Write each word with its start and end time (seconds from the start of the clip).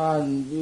안비 0.00 0.56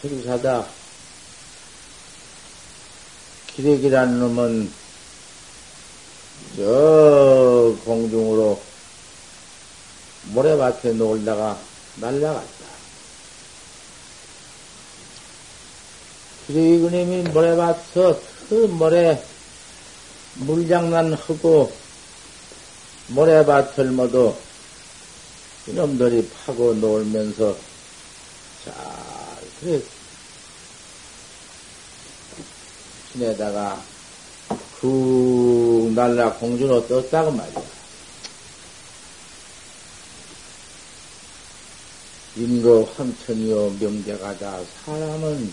천사다. 0.00 0.64
기레기라는 3.48 4.20
놈은 4.20 4.72
저 6.56 7.76
공중으로 7.84 8.60
모래밭에 10.26 10.92
놀다가 10.92 11.58
날라갔다. 11.96 12.66
기레기 16.46 16.78
그님이 16.80 17.22
모래밭에서 17.30 18.20
그 18.48 18.54
모래 18.78 19.20
물장난 20.34 21.12
하고 21.14 21.72
모래밭을 23.08 23.90
모두 23.90 24.34
이놈들이 25.66 26.30
파고 26.46 26.74
놀면서 26.74 27.56
잘 28.64 29.07
그래 29.60 29.82
지내다가 33.12 33.82
훅 34.80 35.92
날라 35.94 36.34
공주로 36.34 36.86
떴다고 36.86 37.32
말이야. 37.32 37.62
인거 42.36 42.88
황천이요 42.96 43.76
명대가다 43.80 44.60
사람은 44.84 45.52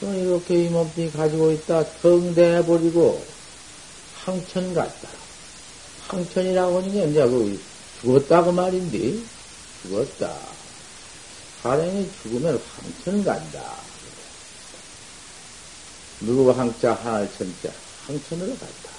또 0.00 0.14
이렇게 0.14 0.64
이 0.64 0.68
몸뚱이 0.70 1.10
가지고 1.10 1.52
있다 1.52 1.84
덩대해 2.00 2.64
버리고 2.64 3.22
황천 4.24 4.72
같다. 4.72 5.08
황천이라고 6.08 6.78
하는 6.78 6.92
게 6.92 7.04
이제 7.10 7.26
그 7.26 7.60
죽었다고 8.00 8.52
말인데 8.52 9.18
죽었다. 9.82 10.53
사람이 11.64 12.10
죽으면 12.22 12.62
황천 12.76 13.24
간다. 13.24 13.74
누구 16.20 16.50
황자 16.50 16.92
하나를 16.92 17.32
천자 17.38 17.70
황천으로 18.06 18.52
갔다. 18.58 18.90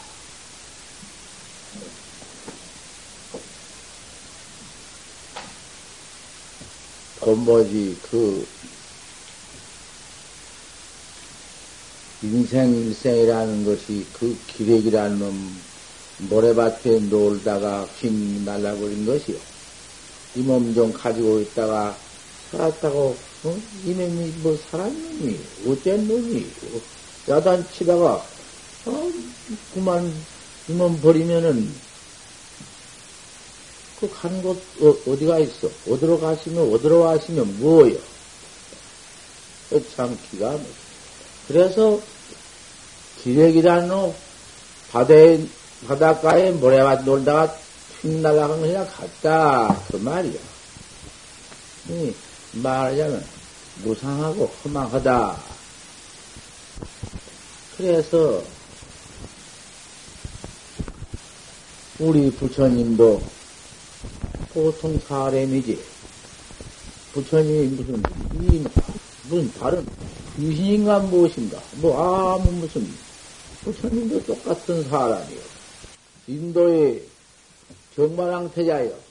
건뭐지 7.22 7.98
그 8.10 8.48
인생 12.24 12.72
일생이라는 12.76 13.66
것이 13.66 14.08
그 14.14 14.36
기레기라는 14.48 15.20
놈 15.20 15.62
모래밭에 16.30 17.00
놀다가 17.02 17.84
휙 18.00 18.12
날라버린 18.44 19.06
것이요. 19.06 19.38
이 20.36 20.42
몸 20.42 20.74
좀 20.74 20.92
가지고 20.92 21.40
있다가 21.40 21.96
살았다고 22.52 23.18
어? 23.44 23.58
이놈이 23.86 24.34
뭐 24.38 24.58
살았느니? 24.70 25.40
어쩐 25.68 26.08
놈이? 26.08 26.46
야단 27.30 27.68
치다가 27.72 28.26
어? 28.86 29.12
그만 29.74 30.14
이몸 30.68 31.00
버리면은 31.02 31.74
그 34.00 34.10
가는 34.10 34.42
곳 34.42 34.62
어, 34.82 35.18
디가 35.18 35.40
있어? 35.40 35.70
어디로 35.90 36.20
가시면 36.20 36.74
어디로 36.74 37.04
가시면 37.04 37.60
뭐요 37.60 37.98
참 39.96 40.18
기가 40.30 40.52
막혀. 40.52 40.64
그래서 41.48 42.00
기렉이라는 43.24 43.88
놈 43.88 44.14
바다에 44.92 45.40
바닷가에 45.88 46.52
모래밭 46.52 47.04
놀다가 47.04 47.58
휙 48.02 48.10
날아간 48.20 48.60
것이나 48.62 48.86
같다. 48.86 49.82
그 49.92 49.98
말이야. 49.98 50.40
말하자면 52.56 53.26
무상하고 53.84 54.46
허망하다. 54.64 55.38
그래서 57.78 58.42
우리 62.00 62.32
부처님도 62.32 63.22
보통 64.54 65.00
사람이지. 65.08 65.82
부처님이 67.14 67.68
무슨 67.68 68.04
이 68.42 68.64
무슨 69.24 69.52
다른 69.54 69.86
귀신인가 70.38 71.00
무엇인가? 71.00 71.62
뭐 71.76 72.36
아무 72.36 72.52
무슨 72.52 72.88
부처님도 73.64 74.24
똑같은 74.26 74.84
사람이요. 74.90 75.40
인도의 76.28 77.02
정마랑 77.96 78.52
태자요. 78.52 79.05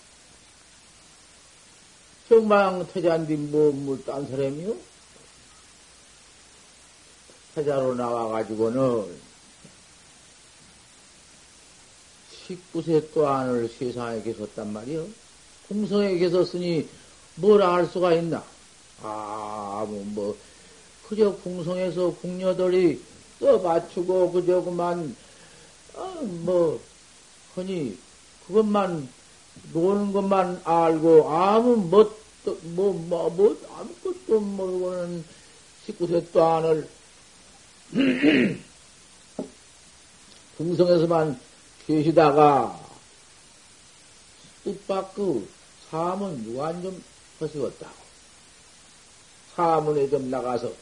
정마랑 2.29 2.87
태자인데 2.87 3.37
뭐, 3.37 3.71
뭐, 3.73 3.99
딴 4.05 4.27
사람이요? 4.27 4.75
태자로 7.55 7.95
나와가지고는 7.95 9.21
19세 12.49 13.13
동안을 13.13 13.69
세상에 13.69 14.23
계셨단 14.23 14.73
말이요. 14.73 15.07
궁성에 15.69 16.17
계셨으니 16.19 16.89
할 17.61 17.87
수가 17.87 18.15
있나? 18.15 18.45
아, 19.03 19.85
뭐, 19.89 20.03
뭐, 20.07 20.39
그저 21.09 21.37
궁성에서 21.37 22.15
궁녀들이 22.17 23.03
또 23.39 23.61
맞추고, 23.61 24.33
그저 24.33 24.63
그만, 24.63 25.15
아, 25.95 26.19
뭐, 26.23 26.81
흔히 27.55 27.99
그것만, 28.47 29.09
노는 29.73 30.13
것만 30.13 30.61
알고, 30.65 31.29
아무, 31.31 31.77
뭐, 31.77 32.17
또, 32.45 32.59
뭐, 32.63 32.93
뭐, 32.93 33.31
뭐, 33.31 33.57
아무것도 33.77 34.41
모르고는 34.41 35.25
19세 35.87 36.33
동안을 36.33 36.89
궁성에서만 40.57 41.39
계시다가 41.87 42.81
뜻밖 44.65 45.15
그 45.15 45.49
사문 45.91 46.45
유관 46.45 46.83
좀 46.83 47.05
하시겠다고. 47.41 48.05
사문에 49.55 50.09
좀 50.09 50.31
나가서 50.31 50.73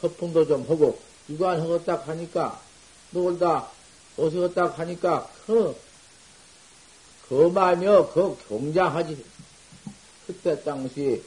서풍도 0.00 0.46
좀 0.46 0.62
하고 0.68 0.98
유관 1.28 1.60
하겠다 1.60 1.96
하니까 2.06 2.60
놀다 3.10 3.68
오시겠다 4.16 4.66
하니까 4.66 5.28
그, 5.46 5.74
그 7.32 7.48
마음이여 7.48 8.10
그 8.12 8.36
경장하지. 8.46 9.24
그때 10.26 10.62
당시 10.62 11.22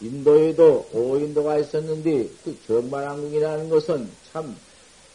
인도에도 0.00 0.88
오인도가 0.92 1.58
있었는데 1.58 2.30
그 2.44 2.56
정만왕궁이라는 2.68 3.68
것은 3.68 4.08
참 4.32 4.56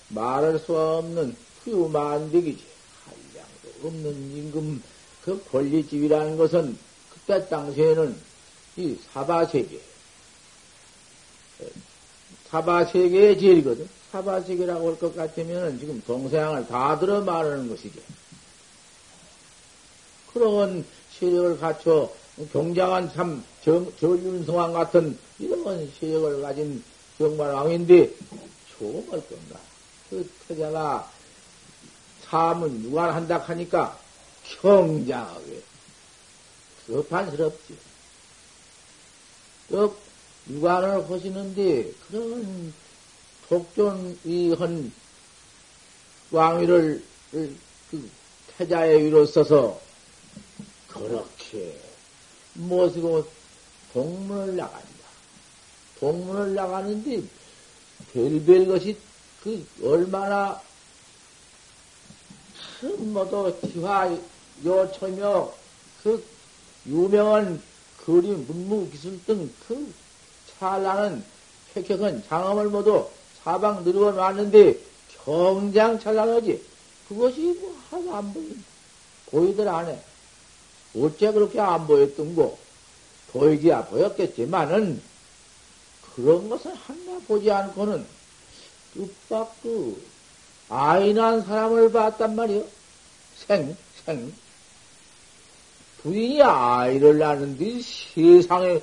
말할 0.09 0.59
수 0.59 0.77
없는 0.77 1.37
후만득이지. 1.63 2.65
한량도 3.05 3.87
없는 3.87 4.11
임금 4.35 4.83
그 5.23 5.41
권리집이라는 5.51 6.35
것은 6.35 6.77
그때 7.13 7.47
당시에는 7.47 8.13
이 8.75 8.97
사바세계 9.13 9.79
사바세계의 12.49 13.39
제일이거든. 13.39 13.87
사바세계라고 14.11 14.89
할 14.89 14.99
것 14.99 15.15
같으면 15.15 15.79
지금 15.79 16.03
동서양을 16.05 16.67
다 16.67 16.99
들어 16.99 17.21
말하는 17.21 17.69
것이지. 17.69 18.16
그런 20.37 20.85
세력을 21.19 21.59
갖춰 21.59 22.11
경장한 22.51 23.11
참 23.13 23.43
정, 23.63 23.91
전윤성왕 23.99 24.73
같은 24.73 25.17
이런 25.39 25.91
세력을 25.99 26.41
가진 26.41 26.83
정말 27.17 27.51
왕인데 27.51 28.11
조금할 28.77 29.27
건가. 29.27 29.59
그 30.09 30.29
태자가 30.47 31.11
삶은 32.29 32.83
유관한다 32.83 33.39
하니까 33.39 33.97
경장하게 34.61 35.61
급한스럽지. 36.85 37.77
또 39.69 39.95
유관을 40.49 41.09
하시는데 41.09 41.91
그런 42.07 42.73
독존이한 43.49 44.91
왕위를 46.31 47.03
그 47.31 47.57
태자의 48.57 49.05
위로 49.05 49.25
써서 49.25 49.86
그렇게 50.87 51.79
모시고 52.53 53.25
동문을 53.93 54.55
나간다. 54.55 54.87
동문을 55.99 56.53
나가는데 56.53 57.23
별별 58.13 58.67
것이 58.67 58.97
그 59.43 59.67
얼마나 59.83 60.61
큰 62.79 63.13
모두 63.13 63.55
기화 63.61 64.15
요처며 64.63 65.53
그 66.03 66.23
유명한 66.85 67.61
그림 68.05 68.45
문무 68.47 68.89
기술 68.89 69.23
등 69.25 69.51
그 69.67 69.93
찬란한 70.59 71.23
획획한 71.75 72.23
장엄을 72.27 72.69
모두 72.69 73.07
사방 73.43 73.83
늘어 73.83 74.11
놨는데 74.11 74.79
경장 75.23 75.99
찬란하지 75.99 76.63
그것이 77.07 77.57
뭐 77.59 77.77
하나도 77.89 78.15
안 78.15 78.33
보인 78.33 78.63
보이들 79.27 79.67
안해 79.67 79.99
어째 81.01 81.31
그렇게 81.31 81.59
안 81.59 81.85
보였던 81.87 82.35
거 82.35 82.57
보이기야 83.31 83.85
보였겠지만은 83.85 85.01
그런 86.15 86.49
것을 86.49 86.73
하나 86.73 87.19
보지 87.27 87.51
않고는 87.51 88.05
뜻밖 88.93 89.55
그 89.61 90.01
아이 90.69 91.13
난 91.13 91.41
사람을 91.43 91.91
봤단 91.91 92.35
말이요. 92.35 92.65
생, 93.37 93.77
생. 94.05 94.33
부인이 96.01 96.41
아이를 96.41 97.17
낳는데 97.17 97.81
세상에 97.81 98.81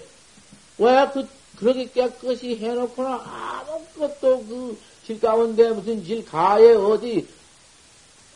왜 0.78 1.10
그, 1.12 1.26
그렇게 1.56 1.90
깨끗이 1.90 2.56
해놓고는 2.56 3.10
아무것도 3.10 4.44
그길 4.46 5.20
가운데 5.20 5.70
무슨 5.70 6.02
길 6.02 6.24
가에 6.24 6.72
어디 6.74 7.26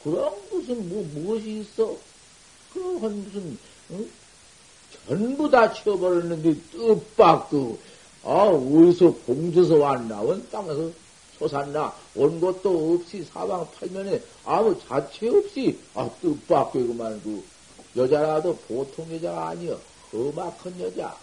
그런 0.02 0.32
무슨 0.50 0.88
뭐, 0.88 1.02
무엇이 1.14 1.60
있어? 1.60 1.96
그런 2.72 3.24
무슨, 3.24 3.58
응? 3.90 4.08
전부 5.06 5.50
다 5.50 5.72
치워버렸는데 5.72 6.54
뜻밖 6.72 7.50
그, 7.50 7.78
아, 8.24 8.44
어디서 8.44 9.12
공주서 9.26 9.76
왔나? 9.76 10.20
원 10.20 10.46
땅에서 10.50 10.90
솟았나? 11.38 11.94
온 12.14 12.40
것도 12.40 12.94
없이 12.94 13.24
사방 13.24 13.66
팔면에 13.72 14.20
아무 14.44 14.78
자체 14.86 15.28
없이, 15.28 15.78
아, 15.94 16.08
뜻밖의 16.20 16.86
그만 16.86 17.20
그, 17.22 17.42
여자라도 17.96 18.56
보통 18.68 19.12
여자가 19.14 19.48
아니여. 19.48 19.78
험악한 20.12 20.80
여자. 20.80 21.16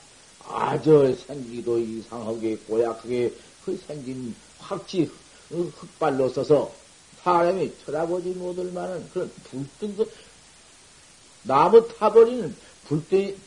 아주 0.47 1.15
생기도 1.25 1.79
이상하게 1.79 2.57
고약하게 2.67 3.33
그 3.65 3.75
생긴 3.87 4.35
확지 4.59 5.09
흑발로 5.49 6.29
써서 6.29 6.71
사람이 7.23 7.71
쳐다보지 7.83 8.29
못할 8.29 8.65
만한 8.65 9.09
그런 9.11 9.31
불뜬 9.45 9.97
것, 9.97 10.07
나무 11.45 11.87
타버리는 11.87 12.55
불뜬, 12.87 13.37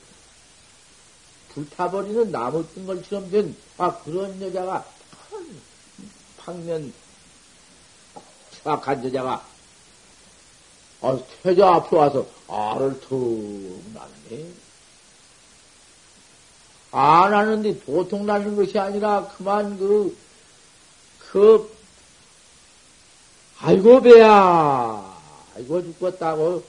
불타버리는 1.52 2.30
나무 2.30 2.66
뜬 2.74 2.86
걸처럼 2.86 3.30
된, 3.30 3.56
아, 3.76 3.96
그런 3.98 4.40
여자가, 4.40 4.84
큰, 5.30 5.60
방면, 6.38 6.92
착한 8.62 9.04
여자가, 9.04 9.44
아, 11.00 11.18
태자 11.42 11.74
앞에 11.74 11.96
와서 11.96 12.26
알을 12.48 13.00
턱 13.00 13.18
낳네. 13.94 14.46
안 16.90 17.34
하는데 17.34 17.78
보통 17.80 18.26
나는 18.26 18.56
것이 18.56 18.78
아니라 18.78 19.28
그만 19.36 19.76
그, 19.78 20.16
그, 21.30 21.76
아이고, 23.58 24.00
배야. 24.00 25.18
아이고, 25.54 25.82
죽겠다고, 25.82 26.64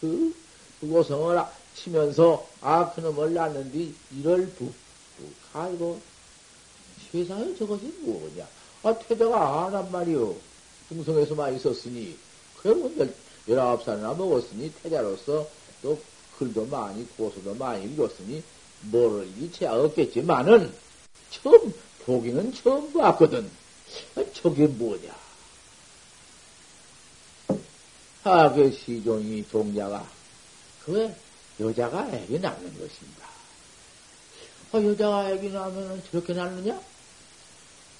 그, 0.00 0.43
그고성을 0.84 1.42
치면서, 1.74 2.46
아, 2.60 2.92
그놈을 2.92 3.34
낳는데, 3.34 3.92
이럴 4.16 4.46
북, 4.50 4.72
북, 5.16 5.32
아이고, 5.52 6.00
세상에 7.10 7.54
저것이 7.56 7.92
뭐냐. 8.00 8.46
아, 8.82 8.94
태자가 8.98 9.66
안한 9.66 9.90
말이요. 9.90 10.34
중성에서만 10.88 11.56
있었으니, 11.56 12.16
그래, 12.58 12.74
뭐, 12.74 12.92
열아홉 13.48 13.82
살이나 13.82 14.14
먹었으니, 14.14 14.72
태자로서 14.82 15.48
또 15.82 15.98
글도 16.38 16.66
많이, 16.66 17.06
고소도 17.16 17.54
많이 17.54 17.84
읽었으니, 17.86 18.42
모를 18.82 19.26
이체야 19.38 19.72
없겠지만은, 19.72 20.72
처음, 21.30 21.74
보기는 22.04 22.52
처음 22.52 22.92
봤거든. 22.92 23.50
아, 24.16 24.24
저게 24.32 24.66
뭐냐. 24.66 25.14
아, 28.24 28.52
그 28.52 28.72
시종이 28.72 29.46
종자가, 29.48 30.13
그 30.84 31.14
여자가 31.60 32.08
애기 32.12 32.38
낳는 32.38 32.62
것입니다. 32.78 33.26
아, 34.72 34.82
여자가 34.82 35.30
애기 35.30 35.50
낳으면 35.50 36.02
저렇게 36.10 36.32
낳느냐? 36.34 36.80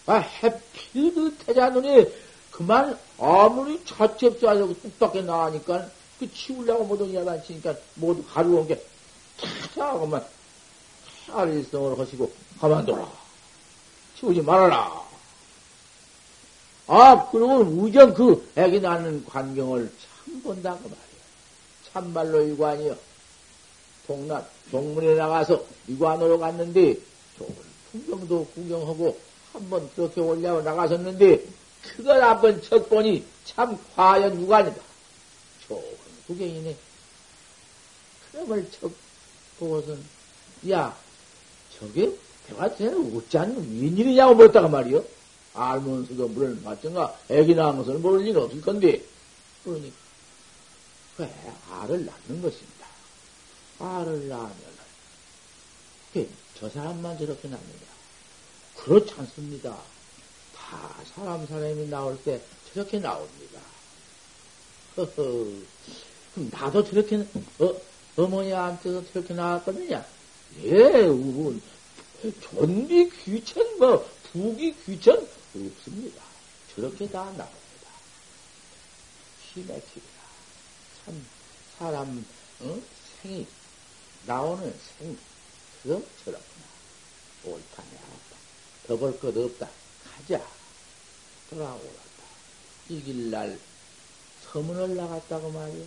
아, 0.07 0.15
해필 0.17 1.15
그 1.15 1.37
태자 1.39 1.71
눈에 1.71 2.11
그만 2.51 2.99
아무리 3.19 3.81
않고 4.47 4.75
뚝밖에 4.81 5.23
나가니까 5.23 5.89
그 6.19 6.33
치우려고 6.33 6.85
모든 6.85 7.13
야단 7.15 7.43
치니까 7.45 7.75
모두 7.95 8.25
가져온 8.25 8.67
게 8.67 8.81
탁하고만 9.75 10.25
살일성을 11.27 11.99
하시고 11.99 12.31
가만둬라. 12.61 13.11
치우지 14.19 14.43
말아라. 14.43 15.05
아, 16.87 17.31
그러고 17.31 17.61
우정 17.61 18.15
그 18.15 18.53
애기 18.57 18.79
낳는 18.81 19.25
광경을 19.25 19.91
본다고 20.43 20.89
말이야. 20.89 21.04
참말로 21.95 22.43
이관이요. 22.43 22.97
동남, 24.07 24.45
동문에 24.73 25.15
나가서 25.15 25.65
이관으로 25.87 26.41
갔는데, 26.41 26.99
좋은 27.39 27.55
풍경도 27.93 28.47
구경하고, 28.53 29.17
한번 29.53 29.89
그렇게 29.95 30.21
올려 30.21 30.61
나가셨는데, 30.61 31.47
그걸 31.83 32.23
한번 32.23 32.61
첫 32.63 32.89
보니 32.91 33.25
참 33.45 33.79
과연 33.95 34.41
유관이다. 34.41 34.77
좋은 35.69 35.83
구경이네. 36.27 36.77
그럼을 38.33 38.69
첫 38.73 38.91
보고선, 39.61 40.05
야, 40.71 40.97
저게 41.79 42.13
대화체는 42.49 43.17
어찌하는 43.17 43.57
웬일이냐고 43.81 44.35
물었다가 44.35 44.67
말이요. 44.67 45.05
알면서도 45.55 46.27
물을 46.29 46.59
맞던가 46.65 47.17
애기 47.29 47.55
낳은 47.55 47.77
것을 47.77 47.99
모를 47.99 48.27
일 48.27 48.37
없을 48.37 48.61
건데, 48.61 49.01
그러니까. 49.63 50.04
왜 51.19 51.33
알을 51.71 52.07
낳는 52.07 52.43
것입니다. 52.43 52.87
알을 53.79 54.29
낳으면 54.29 54.75
저 56.59 56.69
사람만 56.69 57.19
저렇게 57.19 57.49
낳느냐? 57.49 57.95
그렇지 58.77 59.13
않습니다. 59.19 59.77
다 60.55 60.95
사람 61.15 61.45
사람이 61.47 61.89
나올 61.89 62.21
때 62.23 62.41
저렇게 62.73 63.01
나옵니다. 63.01 63.61
허허. 64.97 65.47
나도 66.51 66.85
저렇게 66.85 67.27
어, 67.59 67.81
어머니한테서 68.17 69.05
저렇게 69.13 69.35
나왔거든요. 69.35 70.05
예, 70.63 71.07
우분 71.07 71.61
존비 72.41 73.11
귀천 73.25 73.79
뭐 73.79 74.09
부기 74.33 74.75
귀천 74.85 75.17
없습니다. 75.17 76.23
저렇게 76.75 77.09
다 77.09 77.25
나옵니다. 77.25 77.55
기맥히고. 79.53 80.24
참 81.05 81.27
사람 81.79 82.25
어? 82.61 82.81
생이 83.23 83.47
나오는 84.27 84.75
생 84.99 85.19
그거 85.83 86.03
저렇구나 86.25 86.65
옳다네 87.45 87.89
알았다. 87.89 88.37
더볼것 88.87 89.37
없다. 89.37 89.69
가자. 90.05 90.43
돌아오랐다. 91.51 92.25
이길 92.89 93.31
날 93.31 93.59
서문을 94.53 94.97
나갔다고 94.97 95.51
말이야. 95.51 95.85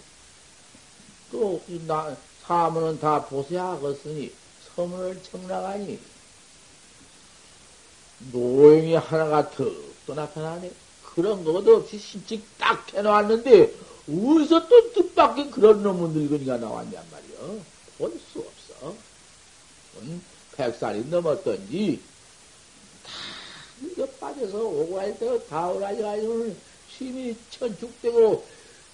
또 1.32 1.62
나, 1.88 2.16
사문은 2.44 3.00
다 3.00 3.26
보세하겠으니 3.26 4.34
서문을 4.76 5.24
청나가니 5.24 6.00
노행이 8.32 8.96
하나가 8.96 9.50
턱또 9.50 10.14
나타나네. 10.16 10.72
그런 11.04 11.44
것도 11.44 11.78
없이 11.78 11.98
신직 11.98 12.46
딱 12.58 12.94
해놓았는데 12.94 13.74
어디서 14.08 14.68
또 14.68 14.94
뜻밖의 14.94 15.52
그런 15.52 15.84
놈의 15.84 16.10
늙은이가 16.12 16.58
나왔냔 16.58 16.92
말이여. 17.12 17.60
볼 17.98 18.20
수 18.32 18.40
없어. 18.40 18.96
백살이 20.56 21.06
넘었던지, 21.06 22.00
다 23.04 23.12
늙어 23.82 24.06
빠져서 24.20 24.58
오고 24.60 25.00
할 25.00 25.18
때가 25.20 25.44
다 25.46 25.68
오라져가지고 25.70 26.56
힘이 26.90 27.36
천축되고 27.52 28.46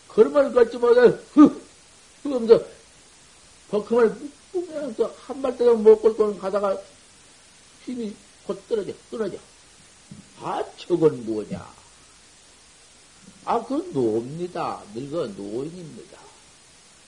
걸음을 0.08 0.54
걷지 0.54 0.78
못해 0.78 1.02
흑! 1.34 1.62
그러면서 2.24 2.66
버큼을 3.70 4.16
뿌면서 4.52 5.14
한 5.26 5.42
발대도 5.42 5.78
못 5.78 6.02
걸고 6.02 6.38
가다가 6.38 6.78
힘이 7.86 8.16
곧 8.46 8.62
떨어져, 8.68 8.94
끊어져. 9.10 9.38
아, 10.42 10.64
저건 10.78 11.26
뭐냐? 11.26 11.83
아, 13.46 13.62
그건 13.62 13.92
노입니다. 13.94 14.82
늙어 14.94 15.28
노인입니다. 15.28 16.20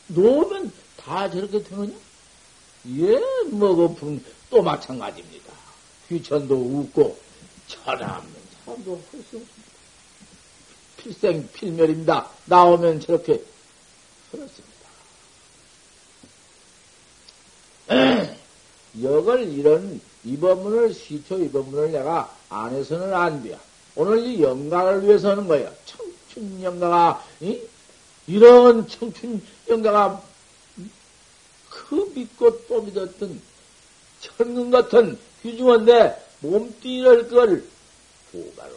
노면 0.07 0.71
다 0.97 1.29
저렇게 1.29 1.63
되느냐? 1.63 1.93
예, 2.97 3.19
먹어품 3.51 4.23
또 4.49 4.61
마찬가지입니다. 4.61 5.53
귀천도 6.07 6.55
웃고, 6.55 7.17
천하없는 7.67 8.33
사람도 8.65 9.01
할수 9.11 9.37
없습니다. 9.37 9.65
필생 10.97 11.47
필멸입니다. 11.53 12.29
나오면 12.45 12.99
저렇게 12.99 13.43
그렇습니다. 14.31 14.75
역을 19.01 19.49
이런 19.49 20.01
이 20.23 20.37
법문을 20.37 20.93
시초 20.93 21.39
이 21.39 21.49
법문을 21.49 21.91
내가 21.91 22.35
안 22.49 22.73
해서는 22.73 23.13
안 23.13 23.43
돼요. 23.43 23.59
오늘 23.95 24.25
이 24.25 24.41
영광을 24.41 25.03
위해서 25.03 25.31
하는 25.31 25.47
거예요. 25.47 25.71
청춘 26.35 26.61
영가가 26.61 27.23
이? 27.39 27.61
런 28.27 28.87
청춘 28.87 29.41
영가가 29.69 30.21
그 31.69 32.11
믿고 32.13 32.65
또 32.67 32.81
믿었던 32.81 33.41
천근 34.19 34.71
같은 34.71 35.17
귀중한데 35.41 36.23
몸뚱이를 36.41 37.27
그걸 37.27 37.63
도가로 38.31 38.73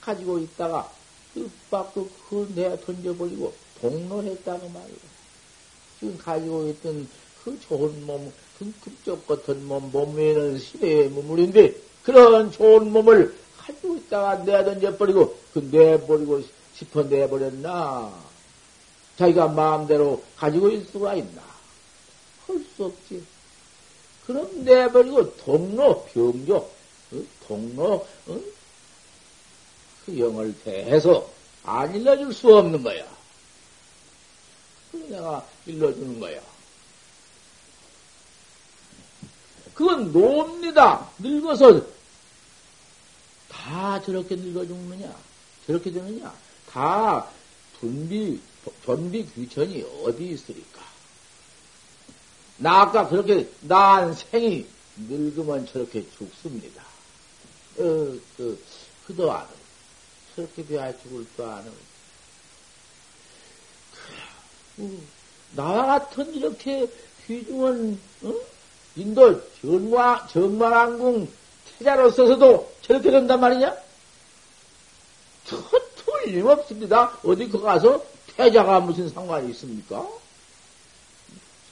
가지고 0.00 0.38
있다가 0.38 0.90
뜻밖도 1.34 2.08
그내 2.28 2.78
던져버리고 2.80 3.52
동로했다고 3.80 4.68
말이야. 4.68 4.96
지금 5.98 6.18
가지고 6.18 6.68
있던 6.68 7.08
그 7.44 7.58
좋은 7.60 8.06
몸, 8.06 8.32
금급적 8.58 9.26
같은 9.26 9.66
몸, 9.66 9.90
몸에는 9.90 10.58
시대의 10.58 11.08
몸물인데, 11.08 11.74
그런 12.04 12.52
좋은 12.52 12.92
몸을 12.92 13.36
가지고 13.58 13.96
있다가 13.96 14.36
내던져버리고, 14.44 15.36
그 15.52 15.68
내버리고 15.70 16.42
싶어 16.82 17.02
내버렸나? 17.04 18.12
자기가 19.16 19.48
마음대로 19.48 20.22
가지고 20.36 20.70
있을 20.70 20.86
수가 20.90 21.14
있나? 21.14 21.42
할 22.46 22.64
수 22.76 22.84
없지. 22.86 23.24
그럼 24.26 24.64
내버리고 24.64 25.36
동로, 25.36 26.04
병조, 26.06 26.56
어? 26.56 27.22
동로, 27.46 28.06
어? 28.26 28.40
그 30.04 30.18
영을 30.18 30.54
대해서 30.64 31.28
안 31.64 31.94
일러줄 31.94 32.32
수 32.34 32.54
없는 32.56 32.82
거야. 32.82 33.04
그래 34.90 35.06
내가 35.08 35.46
일러주는 35.66 36.18
거야. 36.20 36.40
그건 39.74 40.12
노입니다. 40.12 41.08
늙어서 41.18 41.86
다 43.48 44.02
저렇게 44.02 44.34
늙어 44.36 44.66
죽느냐? 44.66 45.14
저렇게 45.66 45.90
되느냐? 45.92 46.34
다 46.72 47.28
분비, 47.80 48.40
전비 48.84 49.26
귀천이 49.34 49.82
어디 50.04 50.30
있으리까? 50.30 50.80
나 52.56 52.82
아까 52.82 53.08
그렇게 53.08 53.50
난 53.60 54.14
생이 54.14 54.66
늙으면 54.96 55.66
저렇게 55.66 56.06
죽습니다. 56.16 56.82
어, 57.78 58.16
그, 58.36 58.64
그도 59.06 59.32
안 59.32 59.46
저렇게 60.34 60.66
배아 60.66 60.92
죽을 60.98 61.26
줄 61.36 61.44
아는. 61.44 61.72
나와 65.54 65.98
같은 65.98 66.34
이렇게 66.34 66.88
귀중한, 67.26 68.00
어? 68.22 68.34
인도 68.96 69.42
정화, 69.60 70.26
정화왕궁 70.28 71.32
태자로 71.78 72.10
서서도 72.10 72.74
저렇게 72.82 73.10
된단 73.10 73.40
말이냐? 73.40 73.76
틀림없습니다. 76.22 77.18
어디 77.24 77.48
그 77.48 77.60
가서 77.60 78.02
태자가 78.36 78.80
무슨 78.80 79.08
상관이 79.08 79.50
있습니까? 79.50 80.06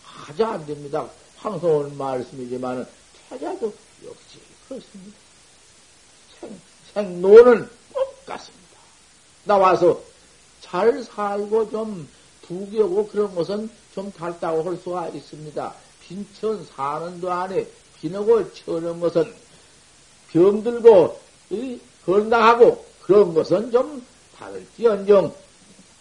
하자 0.03 0.49
안 0.53 0.67
됩니다. 0.67 1.09
황송한 1.37 1.97
말씀이지만은 1.97 2.87
태자도 3.29 3.73
역시 4.05 4.39
그렇습니다. 4.69 5.17
생, 6.41 6.61
생노는 6.93 7.69
똑같습니다. 7.93 8.79
나와서 9.45 10.01
잘 10.61 11.03
살고 11.03 11.71
좀 11.71 12.09
부귀하고 12.43 13.09
그런 13.09 13.35
것은 13.35 13.71
좀 13.95 14.13
닮다고 14.13 14.63
할 14.63 14.77
수가 14.77 15.09
있습니다. 15.09 15.75
빈천 16.03 16.67
사는 16.67 17.21
도 17.21 17.33
안에 17.33 17.67
비너고 18.01 18.53
쳐는 18.53 19.01
것은 19.01 19.33
병들고 20.33 21.21
건강하고 22.05 22.85
그런 23.03 23.35
것은 23.35 23.71
좀 23.71 24.05
다를지언정 24.41 25.37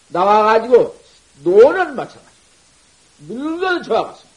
나와가지고 0.08 0.98
노는 1.42 1.94
마찬가지. 1.94 2.36
늙어 3.28 3.82
좋아갔습니다. 3.82 4.30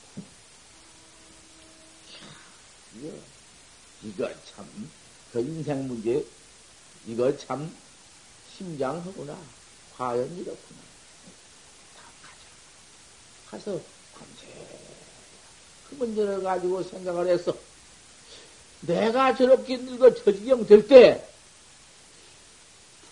이거 4.03 4.29
참, 4.53 4.89
그 5.31 5.39
인생 5.39 5.87
문제, 5.87 6.23
이거 7.07 7.35
참 7.37 7.73
심장하구나. 8.57 9.37
과연 9.97 10.29
이렇구나. 10.35 10.79
다 11.95 12.03
가자. 12.21 12.37
가서 13.49 13.79
밤새 14.13 14.47
그 15.89 15.95
문제를 15.95 16.43
가지고 16.43 16.83
생각을 16.83 17.27
했어. 17.27 17.55
내가 18.81 19.33
저렇게 19.33 19.77
늙어 19.77 20.13
저지경 20.13 20.67
될 20.67 20.87
때, 20.87 21.25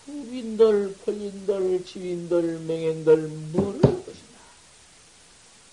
부인들, 0.06 0.96
폴인들, 1.04 1.84
지인들, 1.84 2.58
맹인들, 2.60 3.16
뭐를 3.52 3.84
할 3.84 4.04
것이냐. 4.04 4.38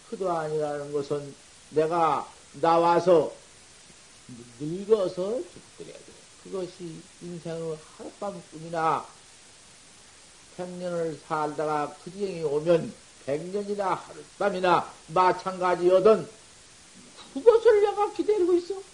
그도 0.09 0.31
아니라는 0.31 0.91
것은 0.91 1.33
내가 1.71 2.31
나와서 2.61 3.33
늙어서 4.59 5.39
죽더라도 5.77 6.09
그것이 6.43 7.01
인생의 7.21 7.77
하룻밤뿐이나 7.97 9.05
백년을 10.57 11.19
살다가 11.27 11.95
그 12.03 12.11
지경이 12.11 12.43
오면 12.43 12.93
백년이나 13.25 13.93
하룻밤이나 13.93 14.93
마찬가지여든 15.07 16.27
그것을 17.33 17.81
내가 17.81 18.11
기다리고 18.13 18.53
있어. 18.53 18.88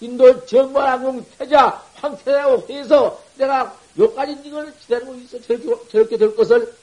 인도 0.00 0.46
정관왕궁 0.46 1.26
태자 1.38 1.84
황태자고 1.94 2.66
해서 2.72 3.22
내가 3.36 3.78
요까지 3.98 4.38
이걸 4.44 4.74
기다리고 4.78 5.14
있어. 5.16 5.40
저렇게, 5.42 5.88
저렇게 5.90 6.16
될 6.16 6.34
것을. 6.34 6.74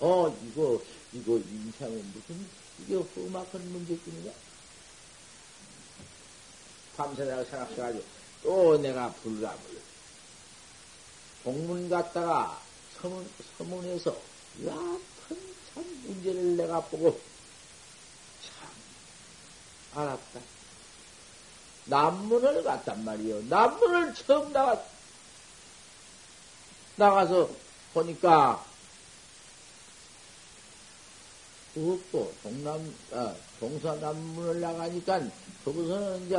어, 0.00 0.36
이거, 0.46 0.80
이거 1.12 1.36
인생은 1.36 2.12
무슨, 2.12 2.46
이게 2.80 2.94
험악한 2.96 3.72
문제뿐이냐? 3.72 4.32
밤새 6.96 7.24
내가 7.24 7.44
생각해가지고 7.44 8.04
또 8.42 8.78
내가 8.78 9.12
불감을 9.22 9.58
공문 11.44 11.88
갔다가 11.88 12.60
서문, 13.00 13.28
서문에서 13.58 14.10
야, 14.66 14.74
참 15.74 15.84
문제를 16.06 16.56
내가 16.56 16.80
보고 16.80 17.20
참 18.42 18.68
알았다. 19.94 20.55
남문을 21.86 22.62
갔단 22.64 23.04
말이요. 23.04 23.42
남문을 23.48 24.14
처음 24.14 24.52
나가, 24.52 24.82
나가서 26.96 27.48
보니까 27.94 28.64
그것도 31.74 32.32
동남, 32.42 32.94
아, 33.12 33.34
동서 33.60 33.94
남문을 33.96 34.60
나가니까 34.60 35.20
거기서는 35.64 36.26
이제 36.26 36.36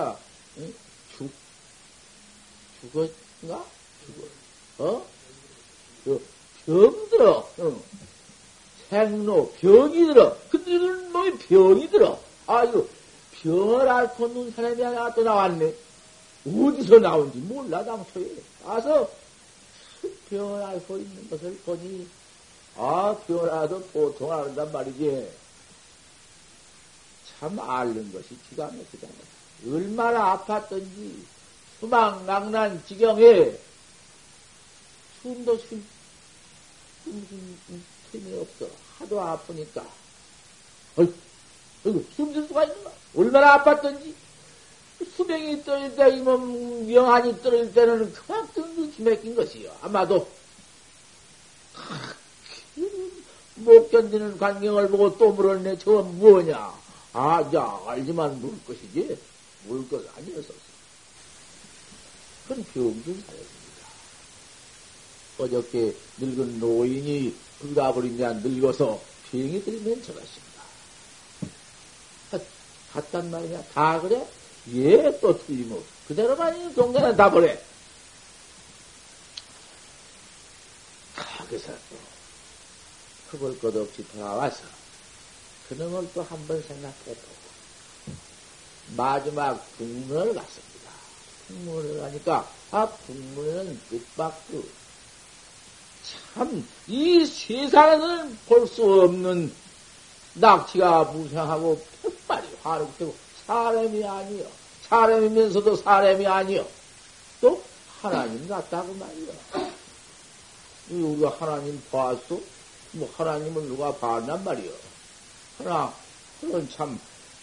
죽, 1.15 1.31
죽었가? 2.81 3.65
죽었, 4.05 4.29
어? 4.79 5.05
그, 6.03 6.27
병 6.65 7.09
들어, 7.09 7.49
응. 7.59 7.81
생로, 8.89 9.51
병이 9.59 10.07
들어. 10.07 10.37
근데 10.49 10.71
이건 10.71 11.11
놈이 11.11 11.37
병이 11.39 11.89
들어. 11.89 12.19
아, 12.45 12.63
이 12.63 12.71
앓고 13.87 14.27
있는 14.27 14.51
사람이 14.51 14.81
하나 14.81 15.13
또 15.13 15.23
나왔네. 15.23 15.73
어디서 16.45 16.99
나온지 16.99 17.37
몰라, 17.39 17.83
당초에. 17.83 18.31
와서, 18.63 19.09
앓고 20.31 20.97
있는 20.97 21.29
것을 21.29 21.57
보니, 21.65 22.07
아, 22.77 23.15
앓아도 23.27 23.81
보통 23.87 24.31
앓는단 24.31 24.71
말이지. 24.71 25.29
참 27.39 27.59
앓는 27.59 28.11
것이 28.13 28.37
기가 28.49 28.65
막히다. 28.65 29.07
얼마나 29.65 30.37
아팠던지 30.37 31.13
수망낭난 31.79 32.83
지경에 32.87 33.51
숨도 35.21 35.57
쉴 35.59 35.83
틈이 38.11 38.39
없어. 38.39 38.67
하도 38.97 39.21
아프니까. 39.21 39.85
어이, 40.97 41.13
어이구, 41.85 42.05
숨쉴 42.15 42.47
수가 42.47 42.63
있는가? 42.63 42.91
얼마나 43.17 43.63
아팠던지. 43.63 44.13
수명이 45.15 45.63
떨어질 45.63 45.95
때, 45.95 46.15
이몸 46.15 46.91
영한이 46.91 47.41
떨어질 47.41 47.73
때는 47.73 48.13
그만큼 48.13 48.91
기맥힌 48.91 49.35
것이요. 49.35 49.75
아마도. 49.81 50.27
못 53.55 53.89
견디는 53.89 54.37
광경을 54.37 54.89
보고 54.89 55.17
또 55.17 55.31
물었네. 55.31 55.79
저건 55.79 56.17
뭐냐? 56.19 56.71
아, 57.13 57.51
야, 57.55 57.81
알지만 57.87 58.39
물 58.39 58.53
것이지. 58.67 59.17
물 59.65 59.89
것 59.89 60.05
아니었었어. 60.15 60.53
그건 62.47 62.63
병준 62.73 63.23
사였습니다. 63.27 63.87
어저께 65.39 65.95
늙은 66.19 66.59
노인이 66.59 67.35
불가버린 67.59 68.15
데 68.17 68.31
늙어서 68.33 69.01
병이 69.31 69.63
들면 69.63 70.03
저것입니다. 70.03 70.46
갔단 72.93 73.29
말이냐? 73.31 73.61
다 73.73 73.99
그래? 74.01 74.25
예, 74.73 75.19
또 75.19 75.37
틀림없. 75.45 75.83
그대로만 76.07 76.73
동네는 76.73 77.15
다 77.15 77.29
버려. 77.31 77.55
거기서 81.15 81.71
또, 81.89 81.95
그걸 83.31 83.59
것 83.59 83.75
없이 83.75 84.05
돌아와서, 84.11 84.63
그놈을 85.69 86.11
또 86.13 86.21
한 86.23 86.47
번 86.47 86.61
생각해 86.61 86.95
보고, 87.05 87.37
마지막 88.95 89.55
북문을 89.77 90.33
갔습니다. 90.33 90.91
북문을 91.47 91.99
가니까, 92.01 92.49
아, 92.71 92.85
북문에는 92.87 93.79
뜻밖도, 93.89 94.63
참, 96.33 96.67
이 96.87 97.25
세상에는 97.25 98.37
볼 98.47 98.67
수 98.67 98.83
없는 99.01 99.53
낙치가 100.39 101.05
무상하고 101.05 101.83
백발이 102.03 102.47
화룩되고 102.63 103.15
사람이 103.45 104.03
아니요. 104.05 104.45
사람이면서도 104.89 105.75
사람이 105.77 106.25
아니요. 106.25 106.65
또 107.41 107.61
하나님 108.01 108.47
같다고 108.47 108.93
말이요. 108.93 109.31
우리가 110.89 111.35
하나님 111.39 111.81
봤어? 111.91 112.39
뭐 112.91 113.09
하나님을 113.17 113.63
누가 113.63 113.93
봤단 113.93 114.43
말이요. 114.43 114.71
하나 115.57 115.93
그건 116.41 116.69
참 116.69 116.97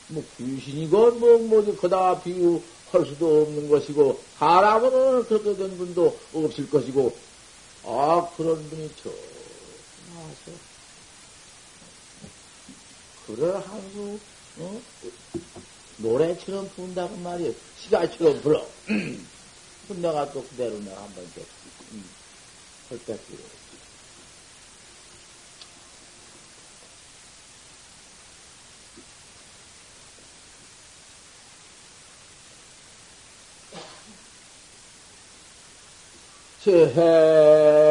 뭐 0.09 0.23
귀신이고 0.37 1.13
뭐 1.13 1.39
뭐지 1.39 1.77
그다 1.77 2.21
비유 2.21 2.61
할 2.93 3.05
수도 3.07 3.43
없는 3.43 3.69
것이고 3.69 4.21
사람으로는 4.39 5.25
그렇게 5.27 5.57
된 5.57 5.77
분도 5.79 6.17
없을 6.33 6.69
것이고 6.69 7.17
아 7.85 8.29
그런 8.37 8.69
분이 8.69 8.91
저 9.03 9.11
나와서 10.13 10.59
한수 13.33 14.21
어? 14.57 14.83
노래처럼 15.97 16.69
부른다고 16.71 17.17
말이에요. 17.17 17.55
시가처럼 17.77 18.41
불어. 18.43 18.71
내가 19.97 20.33
또 20.33 20.47
그대로 20.49 20.79
내가 20.81 21.03
한번 21.05 21.31
좀, 21.33 21.45
음, 21.93 22.05
헐떡기로. 22.91 23.39
제행 36.59 37.84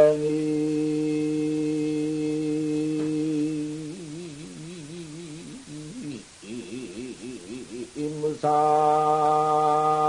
사허여 8.44 10.04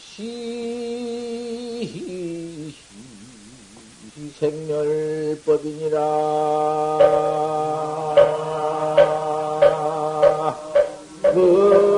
시 0.00 0.24
생멸법이니라. 4.40 5.98
얼 11.36 11.93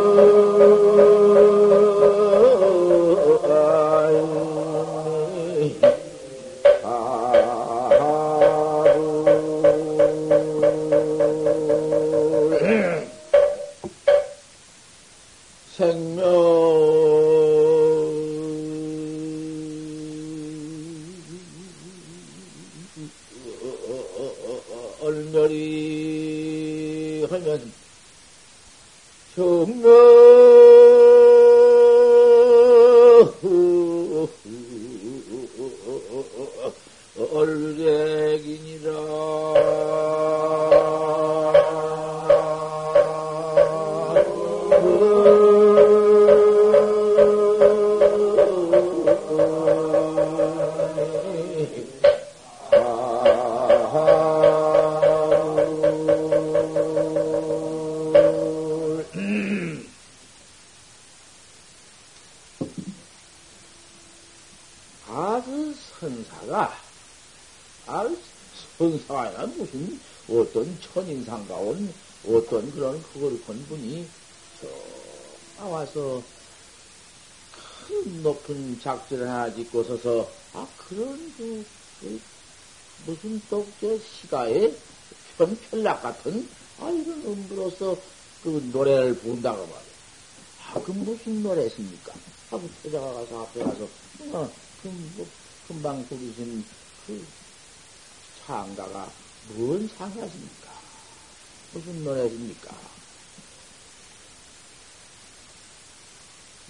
선사가 68.78 69.46
무슨 69.46 70.00
어떤 70.28 70.78
천인상 70.80 71.46
가온 71.46 71.92
어떤 72.24 72.70
그런 72.72 73.02
그걸 73.02 73.38
본 73.40 73.66
분이 73.66 74.08
저 74.60 74.66
나와서 75.56 76.22
큰 77.52 78.22
높은 78.22 78.78
작지를 78.78 79.28
하나 79.28 79.54
짓고 79.54 79.82
서서 79.84 80.30
아 80.52 80.66
그런 80.76 81.32
그, 81.36 81.64
그 82.00 82.20
무슨 83.06 83.40
또저 83.48 83.98
시가에 83.98 84.76
편편락 85.38 86.02
같은 86.02 86.48
아 86.78 86.90
이런 86.90 87.24
음부로서 87.24 88.02
그 88.42 88.48
노래를 88.72 89.18
부른다고 89.18 89.66
말이야. 89.66 89.96
아, 90.68 90.82
그 90.82 90.90
무슨 90.90 91.42
노래십니까? 91.42 92.12
하고 92.50 92.68
찾아가 92.82 93.12
가서 93.12 93.42
앞에 93.42 93.62
가서 93.62 93.84
어, 94.32 94.50
그 94.82 94.88
뭐, 94.88 95.26
금방 95.66 96.06
부르신 96.08 96.64
그 97.06 97.26
창가가 98.46 99.10
뭔 99.56 99.88
창가십니까? 99.98 100.70
무슨 101.72 102.04
노래십니까? 102.04 102.70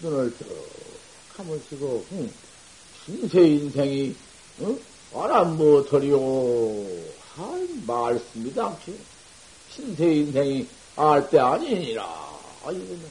눈을 0.02 0.34
쭉 0.38 0.46
감으시고, 1.36 2.06
응, 2.12 2.30
신세 3.04 3.42
인생이, 3.42 4.16
응? 4.60 4.78
알아 5.14 5.44
못하리요. 5.44 6.18
아, 7.36 7.66
말씀이 7.86 8.54
당치. 8.54 8.98
신세 9.70 10.12
인생이 10.14 10.66
알 10.96 11.28
때 11.28 11.38
아니니라. 11.38 12.04
아, 12.64 12.72
이거는, 12.72 13.10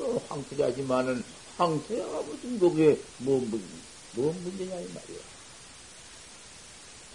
어, 0.00 0.18
황태자지만은, 0.28 1.22
황태자가 1.58 2.22
무슨 2.22 2.58
그게, 2.58 2.98
뭐, 3.18 3.38
뭐, 3.40 3.60
뭔 4.14 4.42
문제냐, 4.42 4.80
이 4.80 4.88
말이야. 4.94 5.31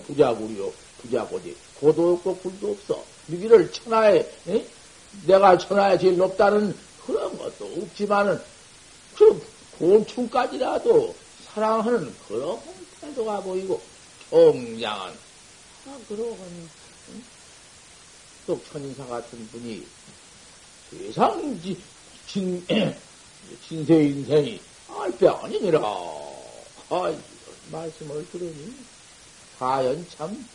부자구리요, 0.06 0.72
부자고지. 1.02 1.56
고도 1.80 2.14
없고 2.14 2.38
굴도 2.38 2.72
없어. 2.72 3.04
미기를 3.28 3.72
천하에, 3.72 4.30
에? 4.48 4.66
내가 5.26 5.58
천하에 5.58 5.98
제일 5.98 6.18
높다는 6.18 6.76
그런 7.06 7.38
것도 7.38 7.66
없지만은, 7.82 8.40
그 9.16 9.42
곤충까지라도 9.80 11.16
사랑하는 11.46 12.14
그런 12.28 12.60
태도가 13.02 13.42
보이고, 13.42 13.82
통장은, 14.30 15.14
아, 15.88 16.00
그러한, 16.08 16.70
응? 17.10 17.24
또 18.46 18.60
천인사 18.72 19.06
같은 19.06 19.48
분이 19.50 19.86
세상 20.90 21.62
진, 22.28 22.66
진세 23.68 23.96
인생이 23.96 24.60
알배 24.90 25.28
아니니라. 25.28 25.80
아, 26.90 27.14
말씀을 27.72 28.30
들으니 28.32 28.74
과연 29.60 30.08
참 30.10 30.48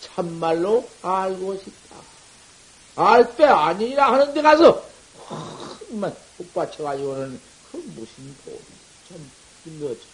참말로 0.00 0.88
알고 1.02 1.56
싶다. 1.58 1.96
알 2.96 3.36
때 3.36 3.44
아니라 3.44 4.12
하는 4.12 4.32
데 4.32 4.40
가서 4.42 4.82
확만 5.26 6.16
훅 6.38 6.54
받쳐가지고는 6.54 7.40
그 7.70 7.76
무슨 7.76 8.36
도움이 8.44 8.60
참 9.08 9.30
일러주셔서. 9.66 10.06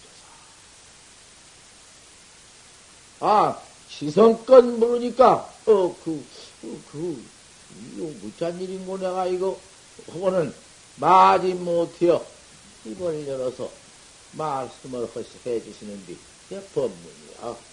아, 3.21 3.63
지성껏 3.89 4.65
물으니까, 4.65 5.55
어, 5.67 5.97
그, 6.03 6.25
그, 6.61 6.83
그, 6.91 7.25
이거 7.95 8.07
무짠 8.21 8.61
일인고 8.61 8.99
내가 8.99 9.27
이거, 9.27 9.61
그거는 10.07 10.53
말이 10.97 11.55
못해요. 11.55 12.25
입을 12.85 13.29
열어서 13.29 13.71
말씀을 14.33 15.09
해 15.47 15.63
주시는데, 15.63 16.13
이 16.15 16.61
법문이야. 16.75 17.72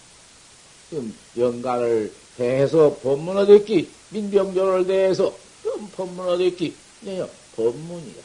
영가를 1.37 2.13
대해서 2.37 2.95
법문을 3.03 3.45
듣기, 3.45 3.91
민병조를 4.09 4.87
대해서 4.87 5.37
법문을 5.95 6.37
듣기, 6.37 6.75
이게 7.01 7.25
법문이야. 7.55 8.23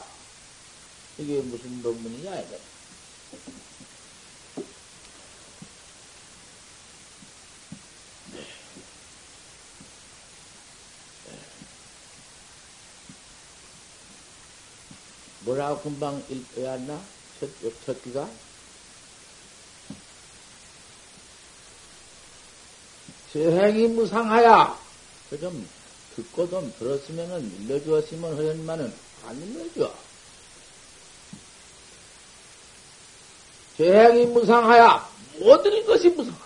이게 1.17 1.41
무슨 1.41 1.81
법문이냐, 1.83 2.39
이거. 2.39 2.57
뭐라고 15.41 15.81
금방 15.81 16.23
읽어야나? 16.27 16.99
첫, 17.39 17.49
첫 17.85 18.03
귀가? 18.03 18.27
재행이 23.45 23.87
무상하야. 23.87 24.79
그 25.29 25.37
좀 25.37 25.67
듣고 26.15 26.49
좀 26.49 26.73
들었으면은 26.79 27.51
일러주었으면 27.67 28.37
하였만은 28.37 28.93
안 29.27 29.41
일러줘. 29.41 29.93
재행이 33.77 34.27
무상하야. 34.27 35.09
모든 35.39 35.85
것이 35.85 36.07
무상하다. 36.07 36.45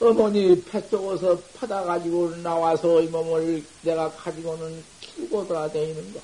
어머니 0.00 0.62
폐 0.64 0.86
쪽에서 0.90 1.40
파다가지고 1.56 2.36
나와서 2.42 3.00
이 3.00 3.06
몸을 3.06 3.64
내가 3.80 4.10
가지고는 4.10 4.84
키우고 5.00 5.48
돌아다니는 5.48 6.12
거. 6.12 6.20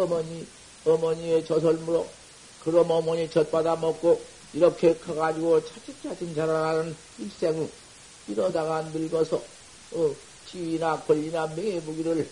어머니, 0.00 0.46
어머니의 0.86 1.44
물어. 1.84 2.06
그럼 2.64 2.90
어머니 2.90 3.28
젖받아 3.28 3.76
먹고 3.76 4.22
이렇게 4.52 4.96
커가지고 4.96 5.64
차츰차츰 5.64 6.34
자라나는 6.34 6.96
일생을 7.18 7.70
이러다가 8.28 8.82
늙어서 8.82 9.42
어, 9.92 10.14
지위나 10.46 11.00
권리나 11.00 11.46
명예무기를 11.48 12.28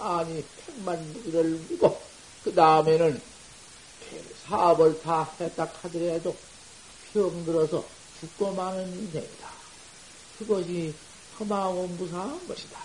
많이 0.00 0.42
백만 0.66 1.12
무기를 1.12 1.60
누고 1.68 2.00
그 2.42 2.54
다음에는 2.54 3.20
사업을 4.46 5.00
다 5.02 5.30
했다 5.38 5.70
하더라도 5.82 6.34
병들어서 7.12 7.84
죽고 8.20 8.52
마는 8.52 8.88
인생이다. 8.88 9.50
그것이 10.38 10.94
험하고 11.38 11.86
무상한 11.86 12.46
것이다. 12.48 12.80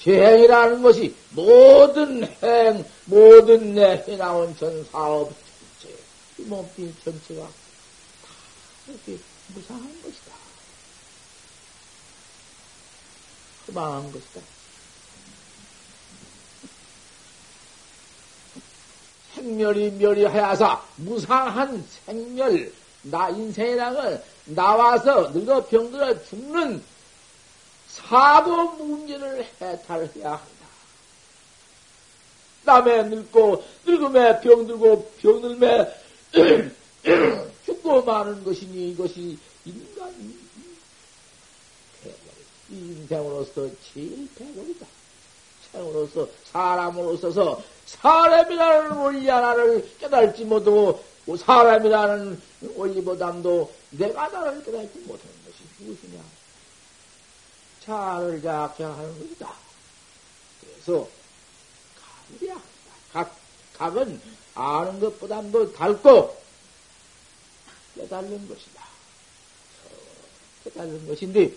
죄행이라는 0.00 0.82
것이 0.82 1.14
모든 1.30 2.24
행, 2.42 2.84
모든 3.06 3.74
내 3.74 4.04
해나온 4.06 4.56
전 4.56 4.84
사업 4.90 5.32
전체, 5.80 5.96
이 6.38 6.42
몸뚱이 6.42 6.94
전체가 7.04 7.48
다 8.90 8.96
이렇게 9.06 9.22
무상한 9.54 10.02
것이다. 10.02 10.32
험한 13.68 14.12
것이다. 14.12 14.40
생멸이 19.34 19.92
멸이하야사 19.92 20.82
무상한 20.96 21.86
생멸 22.04 22.72
나 23.02 23.28
인생이라는 23.30 24.22
나와서 24.46 25.30
늙어 25.30 25.66
병들어 25.66 26.22
죽는 26.24 26.82
사고 27.88 28.72
문제를 28.72 29.44
해탈해야 29.60 30.32
한다. 30.32 30.66
남의 32.64 33.04
늙고 33.04 33.64
늙음에 33.86 34.40
병들고 34.40 35.12
병들매 35.22 35.94
죽고 37.70 38.02
마는 38.02 38.42
것이니 38.42 38.90
이것이 38.90 39.38
인간 39.64 40.12
이 42.68 42.74
인생으로서 42.74 43.68
제일 43.92 44.28
배고이다. 44.34 44.86
생으로서 45.70 46.28
사람으로서서 46.52 47.62
사람이라는 47.86 48.96
원리 48.96 49.28
하나를 49.28 49.88
깨달지 49.98 50.44
못하고 50.44 51.00
사람이라는 51.36 52.40
원리보담도 52.76 53.72
내가 53.90 54.28
나를 54.28 54.64
깨달지 54.64 54.98
못하는 55.00 55.34
것이 55.44 55.58
무엇이냐? 55.78 56.22
차를 57.84 58.42
작작하는 58.42 59.18
것이다. 59.18 59.52
그래서 60.60 61.08
각이야. 62.38 62.60
각, 63.12 63.36
각은 63.76 64.20
아는 64.54 65.00
것보다도 65.00 65.72
달고 65.72 66.39
깨달는 67.96 68.48
것이다. 68.48 68.84
깨달는 70.64 71.06
것인데 71.08 71.52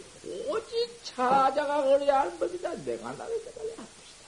오직 0.48 1.00
찾아가 1.04 1.84
그래야 1.84 2.22
하는 2.22 2.40
법이다. 2.40 2.74
내가 2.86 3.12
나를 3.14 3.44
깨달아야 3.44 3.74
하는 3.74 3.88
것이다. 4.00 4.26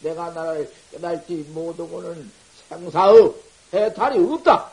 내가 0.00 0.30
나를 0.30 0.72
깨달지 0.90 1.34
못하고는 1.48 2.30
생사의 2.68 3.34
해탈이 3.72 4.18
없다. 4.32 4.70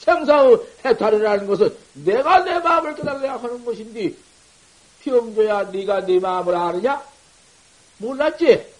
생사의 0.00 0.58
해탈이라는 0.84 1.46
것은 1.46 1.76
내가 1.94 2.44
내 2.44 2.58
마음을 2.58 2.94
깨달아야 2.94 3.36
하는 3.36 3.64
것인데 3.64 4.14
병조야 5.04 5.64
네가 5.64 6.06
네 6.06 6.18
마음을 6.18 6.54
아느냐? 6.54 7.06
몰랐지? 7.98 8.72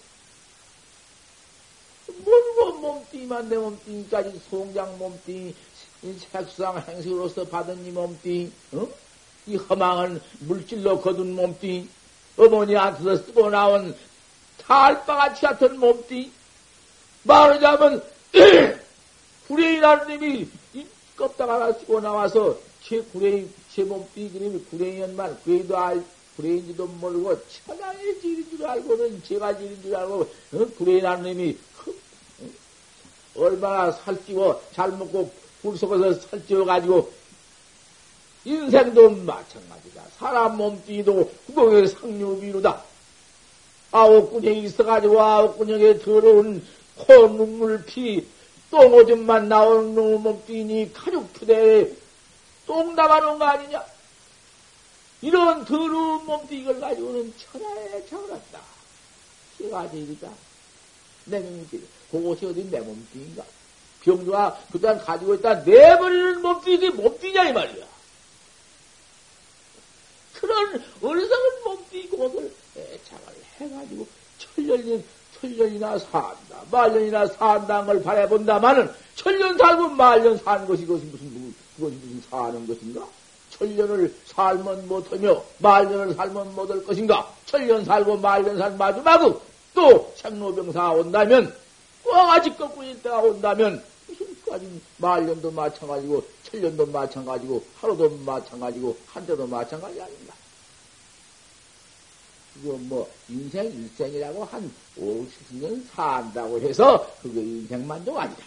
모르고 2.07 2.73
몸뚱 2.79 3.14
이만 3.25 3.49
내 3.49 3.57
몸뚱이까지 3.57 4.39
송장 4.51 4.99
몸뚱이 4.99 5.53
색상 6.31 6.77
행식으로서 6.77 7.43
받은 7.45 7.83
이 7.83 7.89
몸뚱이 7.89 8.51
어? 8.73 8.87
이 9.47 9.55
허망한 9.55 10.21
물질로 10.41 11.01
거둔 11.01 11.33
몸뚱이 11.35 11.87
어머니한테서 12.37 13.23
쓰고 13.23 13.49
나온 13.49 13.95
탈바같이 14.59 15.41
같은 15.41 15.79
몸뚱이 15.79 16.31
말하자면 17.23 18.03
구레이라는 19.47 20.19
놈이 20.19 20.47
껍데기 21.17 21.49
하나 21.49 21.73
쓰고 21.73 21.99
나와서 22.01 22.59
제 22.83 23.01
구레이, 23.01 23.49
제 23.73 23.83
몸뚱이 23.83 24.29
그림이 24.29 24.65
구레이연만 24.65 25.39
구레이도 25.41 25.75
알, 25.75 26.03
구레이인지도 26.35 26.85
모르고 26.85 27.39
천하의 27.65 28.21
질인 28.21 28.47
줄 28.51 28.67
알고는 28.67 29.23
제가 29.23 29.57
질인 29.57 29.81
줄 29.81 29.95
알고 29.95 30.21
어? 30.21 30.67
구레이라는 30.77 31.23
놈이 31.23 31.57
어? 31.74 31.74
얼마나 33.35 33.91
살찌고 33.91 34.61
잘 34.73 34.91
먹고 34.91 35.31
불 35.61 35.77
속에서 35.77 36.13
살찌워 36.27 36.65
가지고 36.65 37.11
인생도 38.45 39.09
마찬가지다. 39.09 40.03
사람 40.17 40.57
몸뚱이도 40.57 41.31
구멍에 41.47 41.87
상류비루다. 41.87 42.83
아홉 43.91 44.31
군형이 44.31 44.63
있어가지고 44.65 45.21
아홉 45.21 45.57
군형에 45.57 45.99
더러운 45.99 46.65
코, 46.95 47.27
눈물, 47.27 47.83
피, 47.85 48.25
똥오줌만 48.71 49.49
나오는 49.49 49.95
놈 49.95 50.21
몸뚱이니 50.21 50.93
가죽 50.93 51.31
푸대에 51.33 51.91
똥 52.67 52.95
담아놓은 52.95 53.39
거 53.39 53.45
아니냐? 53.45 53.83
이런 55.21 55.65
더러운 55.65 56.25
몸뚱이를 56.25 56.79
가지고는 56.79 57.33
천하에 57.37 58.05
차오랐다. 58.07 58.59
시가지 59.57 59.97
일이다. 59.97 60.29
내 61.25 61.39
몸뚱이. 61.39 61.83
그것이 62.21 62.45
어디 62.45 62.63
내 62.69 62.79
몸뚱인가? 62.79 63.43
병주가 64.01 64.59
그딴 64.71 64.99
가지고 64.99 65.33
있다 65.35 65.55
내버리는 65.55 66.41
몸뚱이 66.41 66.89
몸뚱이냐 66.91 67.49
이 67.49 67.53
말이야. 67.53 67.85
그런 70.35 70.83
어리석은 71.01 71.63
몸뚱이 71.63 72.07
그것을 72.09 72.53
애착을 72.77 73.23
해가지고 73.59 74.07
천년이 74.37 75.03
천년이나 75.41 75.97
산다, 75.99 76.61
말년이나 76.71 77.27
산다는 77.27 77.85
걸 77.87 78.03
바라본다마는 78.03 78.91
천년 79.15 79.57
살고 79.57 79.89
말년 79.89 80.37
사는 80.37 80.67
것이 80.67 80.85
그것이 80.85 81.05
무슨 81.05 81.55
그것이 81.75 81.95
무슨 81.95 82.23
사는 82.29 82.67
것인가? 82.67 83.07
천년을 83.49 84.13
살면 84.25 84.87
못하며 84.87 85.43
말년을 85.59 86.13
살면 86.13 86.55
못할 86.55 86.83
것인가? 86.83 87.33
천년 87.45 87.83
살고 87.83 88.17
말년 88.17 88.57
살 88.57 88.75
마지막은 88.77 89.33
또 89.73 90.13
생로병사 90.17 90.91
온다면 90.91 91.53
꽝아지 92.05 92.55
꺾고 92.55 92.83
있다가 92.83 93.19
온다면 93.19 93.83
무슨 94.07 94.41
까지 94.45 94.81
말년도 94.97 95.51
마찬가지고 95.51 96.23
천년도 96.43 96.85
마찬가지고 96.87 97.63
하루도 97.81 98.09
마찬가지고 98.17 98.97
한때도 99.07 99.47
마찬가지 99.47 100.01
아닌가. 100.01 100.33
그거 102.53 102.77
뭐 102.77 103.11
인생 103.27 103.65
일생이라고 103.65 104.45
한 104.45 104.71
50년 104.97 105.85
산다고 105.93 106.59
해서 106.61 107.11
그게 107.21 107.41
인생만도 107.41 108.17
아니다. 108.17 108.43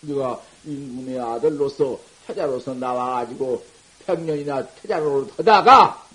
네가 0.00 0.40
임금의 0.64 1.20
아들로서 1.20 2.00
태자로서 2.26 2.74
나와가지고 2.74 3.64
백년이나 4.06 4.66
태자로 4.66 5.30
하다가 5.36 6.08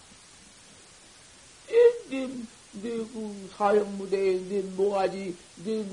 네, 2.82 2.90
그 2.90 3.50
사형 3.56 3.98
무대에 3.98 4.40
네 4.50 4.62
모가지 4.76 5.36
네 5.64 5.86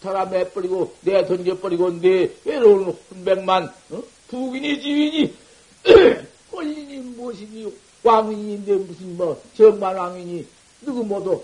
타라 0.00 0.26
매버리고 0.26 0.94
내 1.00 1.26
던져 1.26 1.58
버리고 1.58 1.90
내 2.00 2.30
외로운 2.44 2.96
혼백만 3.10 3.72
어? 3.90 4.02
부인이 4.28 4.80
지인이 4.80 5.34
권리니 6.50 6.98
무엇이니? 6.98 7.72
왕인인데 8.02 8.74
무슨 8.76 9.16
뭐 9.16 9.42
정만왕이니? 9.56 10.46
누구 10.82 11.04
모두 11.04 11.42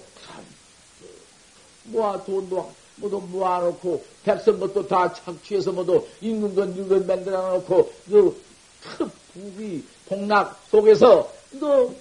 모아 1.85 2.22
돈도 2.25 2.72
모두 2.96 3.20
모아놓고 3.20 4.05
백성 4.25 4.59
것도 4.59 4.87
다 4.87 5.12
착취해서 5.12 5.72
모두 5.72 6.07
있는 6.20 6.55
건 6.55 6.70
늙은 6.70 7.07
만들어 7.07 7.55
놓고 7.55 7.92
그큰 8.07 9.11
부귀 9.35 9.85
복락 10.07 10.59
속에서 10.70 11.31
너 11.53 11.92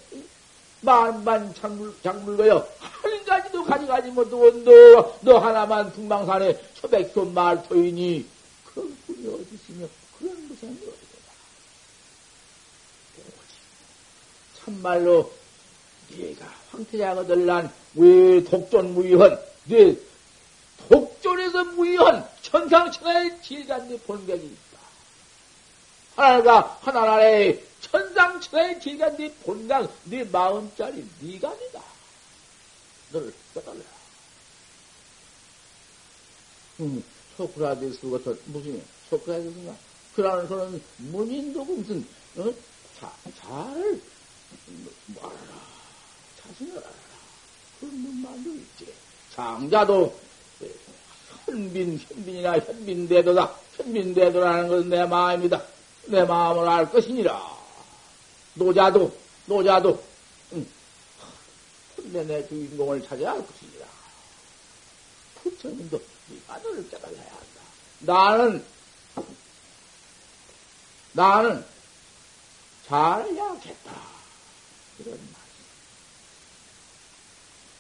만만 0.82 1.54
작물, 1.56 1.94
작물거여 2.04 2.68
한 2.80 3.26
가지도 3.26 3.64
가져가지 3.64 4.10
못하고 4.10 4.52
너, 4.64 5.18
너 5.22 5.38
하나만 5.40 5.92
풍망산에 5.94 6.60
초백소 6.76 7.26
말토이니. 7.26 8.26
그런 8.74 8.98
분이 9.08 9.28
어디 9.28 9.48
있으며 9.56 9.88
그런 10.18 10.48
무슨 10.48 10.70
어디다 10.70 11.32
참말로 14.64 15.32
네가 16.10 16.46
황태자가 16.72 17.26
들란 17.26 17.72
왜 17.96 18.44
독존무의헌 18.44 19.40
네 19.66 19.98
독존에서 20.90 21.64
무의헌 21.64 22.28
천상천하의 22.42 23.42
질간네 23.42 23.98
본격이 24.00 24.46
있다. 24.46 24.80
하나가 26.16 26.78
하나 26.82 27.02
나라에 27.02 27.60
천상천하의 27.92 28.80
길가 28.80 29.16
네 29.16 29.34
본당, 29.44 29.88
네 30.06 30.24
마음짜리 30.24 31.08
네가 31.22 31.50
아니다. 31.50 31.82
너를 33.12 33.34
깨달라. 33.54 33.80
음, 36.80 37.04
소크라테스 37.38 38.10
같은 38.10 38.40
무슨 38.46 38.84
소크라테스가 39.10 39.76
그러는 40.16 40.48
그런 40.48 40.82
문인도 40.98 41.64
무슨 41.64 42.06
어? 42.38 42.54
자, 43.00 43.12
잘 43.38 44.00
말하라. 45.08 45.62
자신을 46.42 46.78
알아라. 46.78 46.94
그런 47.80 48.22
말도 48.22 48.50
있지. 48.56 48.94
장자도 49.34 50.18
현빈, 51.46 52.00
현빈이나 52.00 52.60
현빈대도다. 52.60 53.56
현빈대도라는 53.78 54.68
것은 54.68 54.90
내 54.90 55.06
마음이다. 55.06 55.62
내 56.08 56.24
마음을 56.24 56.68
알 56.68 56.90
것이니라. 56.90 57.65
노자도, 58.56 59.16
노자도, 59.46 60.04
응. 60.54 60.68
내 61.98 62.48
주인공을 62.48 63.04
찾아야 63.04 63.32
할 63.32 63.46
것이니라. 63.46 63.86
부처님도 65.42 66.02
네가 66.28 66.58
너를 66.60 66.90
깨달아야 66.90 67.20
한다. 67.20 67.62
나는, 68.00 68.66
나는 71.14 71.66
잘해야겠다. 72.88 74.02
이런 75.00 75.20
말. 75.34 75.42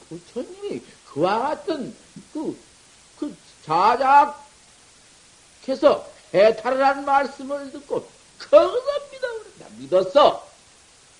부처님이 0.09 0.81
그와 1.07 1.39
같은 1.39 1.95
그, 2.33 2.59
그 3.17 3.35
자작해서 3.63 4.35
해탈을 6.33 6.85
한 6.85 7.05
말씀을 7.05 7.71
듣고 7.71 8.09
거기서 8.37 8.85
믿어, 9.11 9.27
믿었어. 9.77 10.54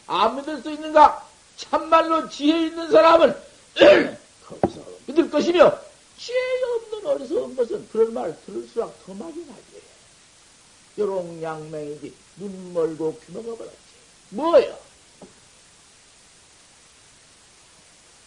안 0.08 0.36
믿을 0.36 0.62
수 0.62 0.72
있는가? 0.72 1.28
참말로 1.58 2.30
지혜 2.30 2.68
있는 2.68 2.92
사람은 2.92 3.36
거기서 4.46 4.82
믿을 5.08 5.30
것이며 5.30 5.80
지혜 6.18 6.38
없는 6.64 7.06
어리석은 7.06 7.56
것은 7.56 7.90
그런 7.90 8.14
말 8.14 8.36
들을수록 8.46 9.06
더 9.06 9.14
막연하지. 9.14 9.76
요롱양맹이지 10.98 12.14
눈 12.38 12.74
멀고 12.74 13.20
귀 13.26 13.34
먹어버렸지. 13.34 13.78
뭐예요? 14.30 14.78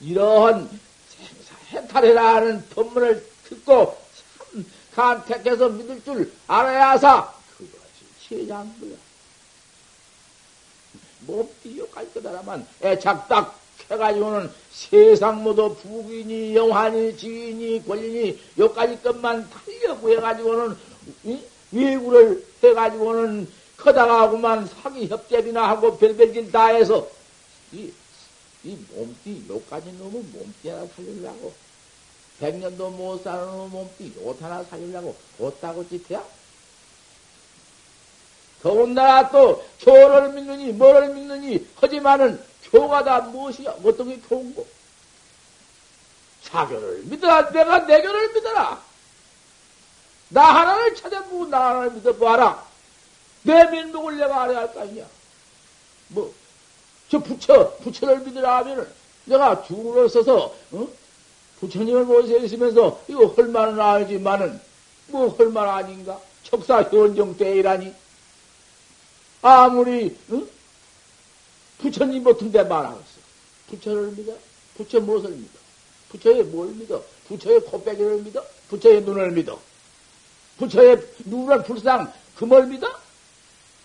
이러한 0.00 0.68
생사 1.08 1.54
해탈이라는 1.70 2.68
법문을 2.70 3.26
듣고 3.44 3.98
참 4.52 4.64
간택해서 4.94 5.68
믿을 5.70 6.04
줄 6.04 6.32
알아야 6.46 6.90
하사 6.90 7.32
그것이 7.56 8.28
지혜장부야. 8.28 8.96
몸띠 11.20 11.78
욕할 11.78 12.12
거다라만 12.12 12.66
애착딱 12.82 13.58
해가지고는 13.90 14.50
세상 14.70 15.42
모두 15.42 15.74
부인이 15.74 16.54
영환이 16.54 17.16
지인이 17.16 17.86
권리니 17.86 18.38
요까지 18.58 19.02
것만 19.02 19.48
달려고 19.50 20.10
해가지고는 20.10 20.76
외구를 21.72 22.44
해가지고는 22.62 23.48
커다가고만 23.76 24.66
사기 24.66 25.06
협잡이나 25.06 25.68
하고 25.68 25.96
별별짓 25.96 26.50
다 26.50 26.66
해서 26.66 27.08
이, 27.72 27.92
이 28.64 28.76
몸띠 28.92 29.44
요까지 29.48 29.92
놈은 29.92 30.32
몸띠 30.32 30.68
하나 30.68 30.86
살리려고 30.96 31.52
백년도 32.40 32.90
못 32.90 33.22
사는 33.22 33.70
몸띠 33.70 34.12
요 34.18 34.36
하나 34.40 34.62
살리려고 34.64 35.14
못다고 35.38 35.88
짓해야 35.88 36.22
더군다나 38.62 39.30
또 39.30 39.64
교를 39.80 40.32
믿느니 40.32 40.72
뭐를 40.72 41.14
믿느니 41.14 41.66
하지만은 41.80 42.42
교가 42.70 43.04
다 43.04 43.20
무엇이야? 43.20 43.76
어떤 43.84 44.08
게 44.08 44.18
교인고? 44.28 44.66
사교를 46.42 47.02
믿어라. 47.04 47.50
내가 47.50 47.86
내 47.86 48.02
교를 48.02 48.32
믿어라. 48.32 48.80
나 50.30 50.42
하나를 50.42 50.94
찾아보고 50.94 51.46
나 51.46 51.70
하나를 51.70 51.90
믿어봐라. 51.92 52.66
내 53.42 53.64
민족을 53.70 54.18
내가 54.18 54.42
알아야 54.42 54.58
할 54.60 54.72
거 54.74 54.80
아니야. 54.80 55.06
뭐, 56.08 56.34
저 57.10 57.18
부처, 57.18 57.76
부처를 57.82 58.20
믿으라 58.20 58.58
하면은 58.58 58.86
내가 59.26 59.62
죽으로 59.62 60.08
써서, 60.08 60.54
어? 60.72 60.88
부처님을 61.60 62.04
모셔 62.04 62.36
있으면서 62.38 63.00
이거 63.08 63.26
헐만은 63.26 63.80
알지만은, 63.80 64.60
뭐 65.08 65.28
헐만 65.28 65.68
아닌가? 65.68 66.18
척사 66.44 66.82
현정 66.82 67.36
때이라니. 67.36 67.94
아무리 69.42 70.16
응? 70.30 70.48
부처님 71.78 72.24
같은데 72.24 72.62
말하겠어. 72.64 73.18
부처를 73.68 74.12
믿어? 74.12 74.34
부처 74.76 75.00
무엇을 75.00 75.30
믿어? 75.30 75.58
부처의 76.10 76.44
뭘 76.44 76.68
믿어? 76.70 77.02
부처의 77.28 77.60
코빼기를 77.60 78.22
믿어? 78.22 78.44
부처의 78.68 79.02
눈을 79.02 79.32
믿어? 79.32 79.60
부처의 80.58 81.00
누구를 81.24 81.62
불상 81.62 82.12
금을 82.36 82.66
믿어? 82.66 82.88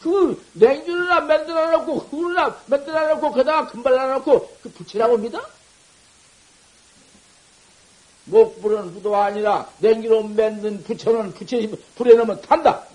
그 0.01 0.43
냉주나 0.53 1.21
만들어 1.21 1.71
놓고 1.77 1.99
흙이나 1.99 2.57
만들어 2.65 3.15
놓고 3.15 3.31
거다가 3.31 3.67
금발 3.67 3.93
놔 3.93 4.07
놓고 4.15 4.57
그 4.61 4.69
부처라고 4.71 5.17
믿어? 5.17 5.41
목불은 8.25 8.93
부도 8.93 9.15
아니라 9.15 9.69
냉기로 9.79 10.23
만든 10.23 10.83
부처는 10.83 11.33
부처 11.33 11.57
불에 11.95 12.15
넣으면 12.15 12.41
탄다. 12.41 12.85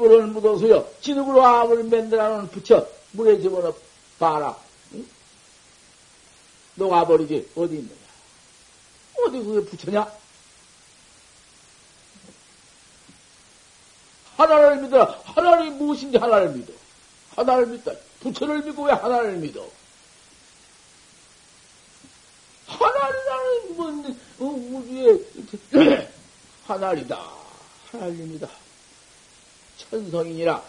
이불을 0.00 0.28
묻어서요. 0.28 0.88
진흙으로 1.02 1.44
암을 1.44 1.84
만들어놓은 1.84 2.48
붙여 2.48 2.88
물에 3.12 3.38
집어넣어 3.40 3.74
봐라. 4.18 4.56
응? 4.94 5.06
녹아버리지. 6.74 7.50
어디 7.54 7.74
있느냐? 7.76 8.00
어디 9.18 9.38
그게 9.44 9.68
붙여냐? 9.68 10.10
하나를 14.38 14.82
믿어라. 14.82 15.20
하나님 15.24 15.76
무엇인지 15.76 16.16
하나를 16.16 16.52
믿어. 16.52 16.72
하나를 17.36 17.66
믿다. 17.66 17.92
부처를 18.20 18.62
믿고 18.62 18.84
왜 18.84 18.92
하나를 18.94 19.36
믿어? 19.36 19.68
하나리라는 22.66 23.76
뭔, 23.76 24.18
어, 24.38 24.44
우주에, 24.44 26.08
하나리다. 26.66 27.22
하나님이다. 27.90 28.48
천성이니라 29.90 30.62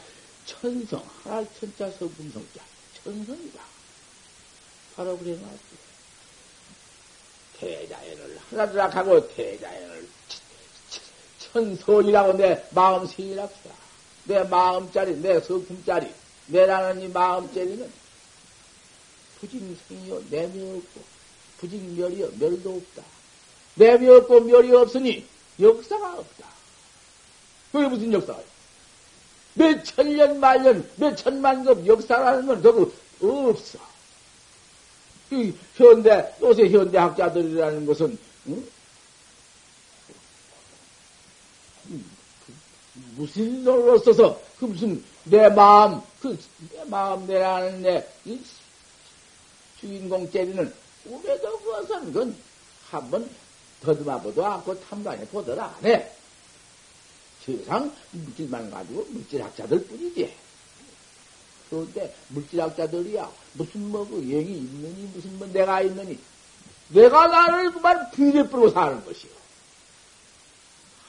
천성 0.46 1.08
하나 1.24 1.46
천자 1.60 1.92
서분성자 1.92 2.64
천성이다. 3.04 3.62
바로 4.96 5.18
그래 5.18 5.32
놨지. 5.32 5.82
대자연을 7.60 8.40
하나라 8.50 8.88
하고 8.88 9.28
대자연을 9.36 10.08
천선이라고 11.40 12.34
내 12.34 12.64
마음 12.72 13.08
생이라고 13.08 13.54
내 14.26 14.44
마음짜리, 14.44 15.16
내 15.16 15.40
성품짜리, 15.40 16.12
내라는 16.48 17.02
이 17.02 17.08
마음짜리는 17.08 17.92
부징생이요, 19.40 20.24
내미 20.30 20.78
없고, 20.78 21.04
부징멸이요, 21.58 22.32
멸도 22.38 22.78
없다. 22.78 23.04
내미 23.76 24.08
없고 24.08 24.42
멸이 24.42 24.72
없으니 24.74 25.26
역사가 25.60 26.20
없다. 26.20 26.48
그게 27.72 27.88
무슨 27.88 28.14
역사가 28.14 28.40
몇 29.62 29.84
천년 29.86 30.40
만년, 30.40 30.90
몇 30.96 31.16
천만 31.16 31.64
급 31.64 31.86
역사라는 31.86 32.48
건 32.48 32.64
저거 32.64 32.92
없어. 33.22 33.78
이 35.30 35.54
현대, 35.76 36.34
요새 36.42 36.68
현대 36.68 36.98
학자들이라는 36.98 37.86
것은, 37.86 38.18
응? 38.48 38.68
무슨 43.16 43.64
놈으로 43.64 44.00
써서, 44.00 44.42
그 44.60 44.66
무슨, 44.66 45.04
내 45.26 45.48
마음, 45.50 46.02
그, 46.20 46.38
내 46.72 46.84
마음 46.86 47.28
내라는 47.28 47.84
내, 47.84 48.08
이 48.26 48.42
주인공 49.80 50.30
때리는 50.32 50.74
꿈에도 51.04 51.60
그것은, 51.60 52.06
그건 52.06 52.36
한번 52.90 53.30
더듬어 53.84 54.20
보도 54.22 54.44
않고 54.44 54.80
탐관해 54.82 55.26
보더라 55.28 55.76
안 55.78 55.86
해. 55.86 56.21
세상 57.46 57.94
물질만 58.12 58.70
가지고 58.70 59.06
물질학자들 59.10 59.86
뿐이지. 59.86 60.34
그런데 61.70 62.14
물질학자들이야 62.30 63.32
무슨 63.54 63.90
뭐그 63.90 64.16
영이 64.16 64.58
있느니 64.58 65.10
무슨 65.14 65.40
뭐 65.40 65.48
내가 65.48 65.82
있느니 65.82 66.20
내가 66.90 67.28
나를 67.28 67.72
그만 67.72 68.12
비례 68.12 68.44
뿌리고 68.44 68.70
사는 68.70 69.04
것이요. 69.06 69.32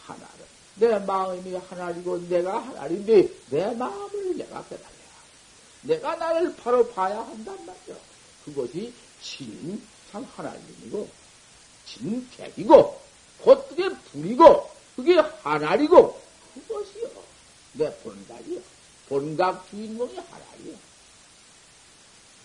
하나를 0.06 0.46
내 0.76 0.98
마음이 1.00 1.54
하나이고 1.54 2.28
내가 2.28 2.58
하나인데 2.60 3.28
내 3.50 3.74
마음을 3.74 4.36
내가 4.36 4.62
깨달아야 4.64 4.92
내가 5.82 6.16
나를 6.16 6.54
바로 6.56 6.88
봐야 6.90 7.18
한단 7.18 7.56
말이야. 7.66 7.96
그것이 8.44 8.92
진참 9.20 10.26
하나님이고 10.36 11.08
진객이고 11.86 13.00
곧 13.40 13.68
그게 13.68 13.88
불이고 13.88 14.70
그게 14.94 15.18
하나이고 15.18 16.21
그것이요. 16.54 17.08
내 17.74 17.94
본각이요. 17.96 18.60
본각 19.08 19.68
주인공이 19.70 20.16
하나이요. 20.16 20.76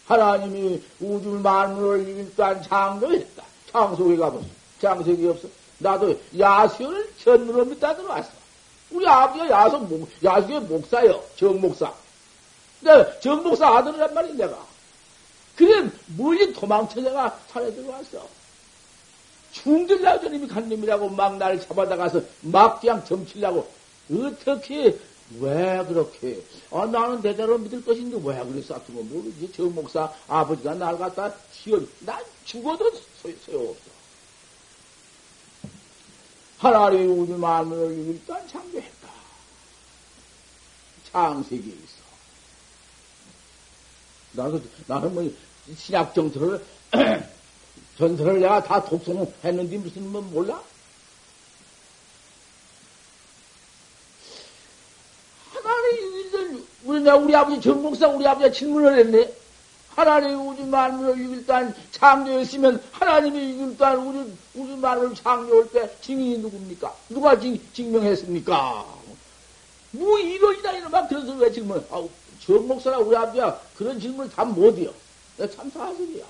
하나님이 0.06 0.84
우주 1.00 1.30
만물을 1.30 2.08
일단 2.08 2.62
창조했다. 2.64 3.44
창속에 3.72 4.16
가보소. 4.16 4.46
창석이 4.82 5.28
없어. 5.28 5.48
나도 5.80 6.20
야수를 6.38 7.14
전문으로 7.24 7.66
믿다 7.66 7.96
들어왔어. 7.96 8.30
우리 8.90 9.06
아버지가 9.08 9.50
야수 9.50 9.80
목, 9.80 10.10
야수의 10.24 10.62
목사요. 10.62 11.24
정목사. 11.36 11.94
내가 12.80 13.20
정목사 13.20 13.78
아들이란 13.78 14.14
말이야, 14.14 14.34
내가. 14.36 14.66
그래, 15.56 15.90
멀리 16.16 16.54
도망쳐 16.54 17.02
내가 17.02 17.38
산에 17.50 17.74
들어왔어. 17.74 18.28
저님이 19.52 20.48
간님이라고 20.48 21.10
막 21.10 21.38
나를 21.38 21.60
잡아다가서 21.62 22.22
막 22.42 22.80
그냥 22.80 23.04
점치려고 23.04 23.68
어떻게 24.12 24.98
왜 25.40 25.84
그렇게? 25.86 26.42
아 26.72 26.86
나는 26.86 27.22
대대로 27.22 27.58
믿을 27.58 27.84
것인데 27.84 28.18
왜 28.24 28.38
같은 28.38 28.96
거 28.96 29.02
모르지 29.04 29.52
저 29.54 29.64
목사 29.64 30.12
아버지가 30.28 30.76
날 30.76 30.98
갖다 30.98 31.34
치워 31.52 31.82
난 32.00 32.24
죽어도 32.46 32.90
소용없어. 33.46 33.98
하나님 36.58 37.20
우주 37.20 37.38
만물을 37.38 37.98
일단 38.08 38.48
창조했다. 38.48 39.10
창세기에 41.12 41.74
있어. 41.74 42.08
나도 44.32 44.62
나는 44.88 45.14
뭐 45.14 45.32
신약 45.76 46.16
정서를 46.16 46.66
전설을 47.98 48.40
내가 48.40 48.64
다 48.64 48.84
독송했는데 48.84 49.78
무슨 49.78 50.08
뭐 50.10 50.22
몰라? 50.22 50.62
하나님 57.08 57.26
우리 57.26 57.36
아버지 57.36 57.62
정목사 57.62 58.10
우리 58.10 58.28
아버지가 58.28 58.52
질문을 58.52 59.00
했네. 59.00 59.34
하나님 59.96 60.46
우주 60.46 60.66
만물을 60.66 61.24
이길단 61.24 61.74
창조했으면 61.92 62.84
하나님이 62.92 63.54
이길단 63.54 63.98
우주 64.06 64.30
우주 64.56 64.76
만물을 64.76 65.16
창조할 65.16 65.72
때 65.72 65.90
증인이 66.02 66.40
누굽니까? 66.40 66.94
누가 67.10 67.40
증, 67.40 67.58
증명했습니까? 67.74 68.86
뭐막 69.92 71.08
그런 71.08 71.26
소리 71.26 71.40
왜 71.40 71.52
질문? 71.52 71.86
아우 71.90 72.10
정목사나 72.46 72.98
우리 72.98 73.16
아버지가 73.16 73.62
그런 73.78 74.00
질문을 74.00 74.30
다 74.30 74.44
못해요. 74.44 74.94
내가 75.38 75.50
참 75.56 75.72
사실이야. 75.72 76.26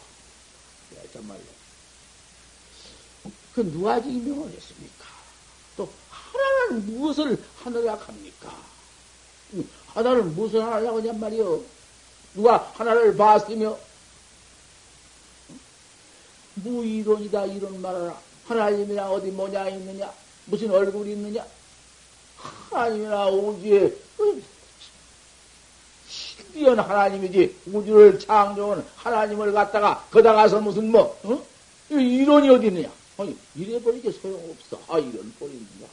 정말로. 1.12 1.40
그 3.56 3.62
누가 3.72 4.00
증명을 4.00 4.52
했습니까? 4.52 5.06
또 5.76 5.90
하나는 6.12 6.86
무엇을 6.86 7.44
하느라 7.63 7.96
합니까? 7.96 8.56
하나를 9.98 10.24
무엇을 10.24 10.64
하느라고 10.64 11.00
하냔 11.00 11.20
말이요. 11.20 11.62
누가 12.36 12.72
하나를 12.76 13.16
봤으며 13.18 13.78
무이론이다 16.56 17.46
이런 17.48 17.82
말을 17.82 18.12
하나님이나 18.48 19.12
어디 19.12 19.30
뭐냐 19.32 19.70
있느냐 19.70 20.12
무슨 20.46 20.72
얼굴이 20.72 21.12
있느냐 21.12 21.46
하나님이나 22.70 23.28
우주에 23.28 23.94
신비한 26.08 26.80
하나님이지 26.80 27.56
우주를 27.68 28.20
창조한 28.20 28.86
하나님을 28.96 29.52
갖다가 29.52 30.08
거다 30.12 30.34
가서 30.34 30.62
무슨 30.62 30.92
뭐 30.92 31.20
어? 31.24 31.44
이론이 31.90 32.50
어디 32.50 32.68
있느냐 32.68 32.90
아니, 33.18 33.36
이래 33.56 33.82
버리게 33.82 34.12
소용없어. 34.12 34.80
아, 34.88 35.00
이런 35.00 35.34
꼴입니다. 35.40 35.88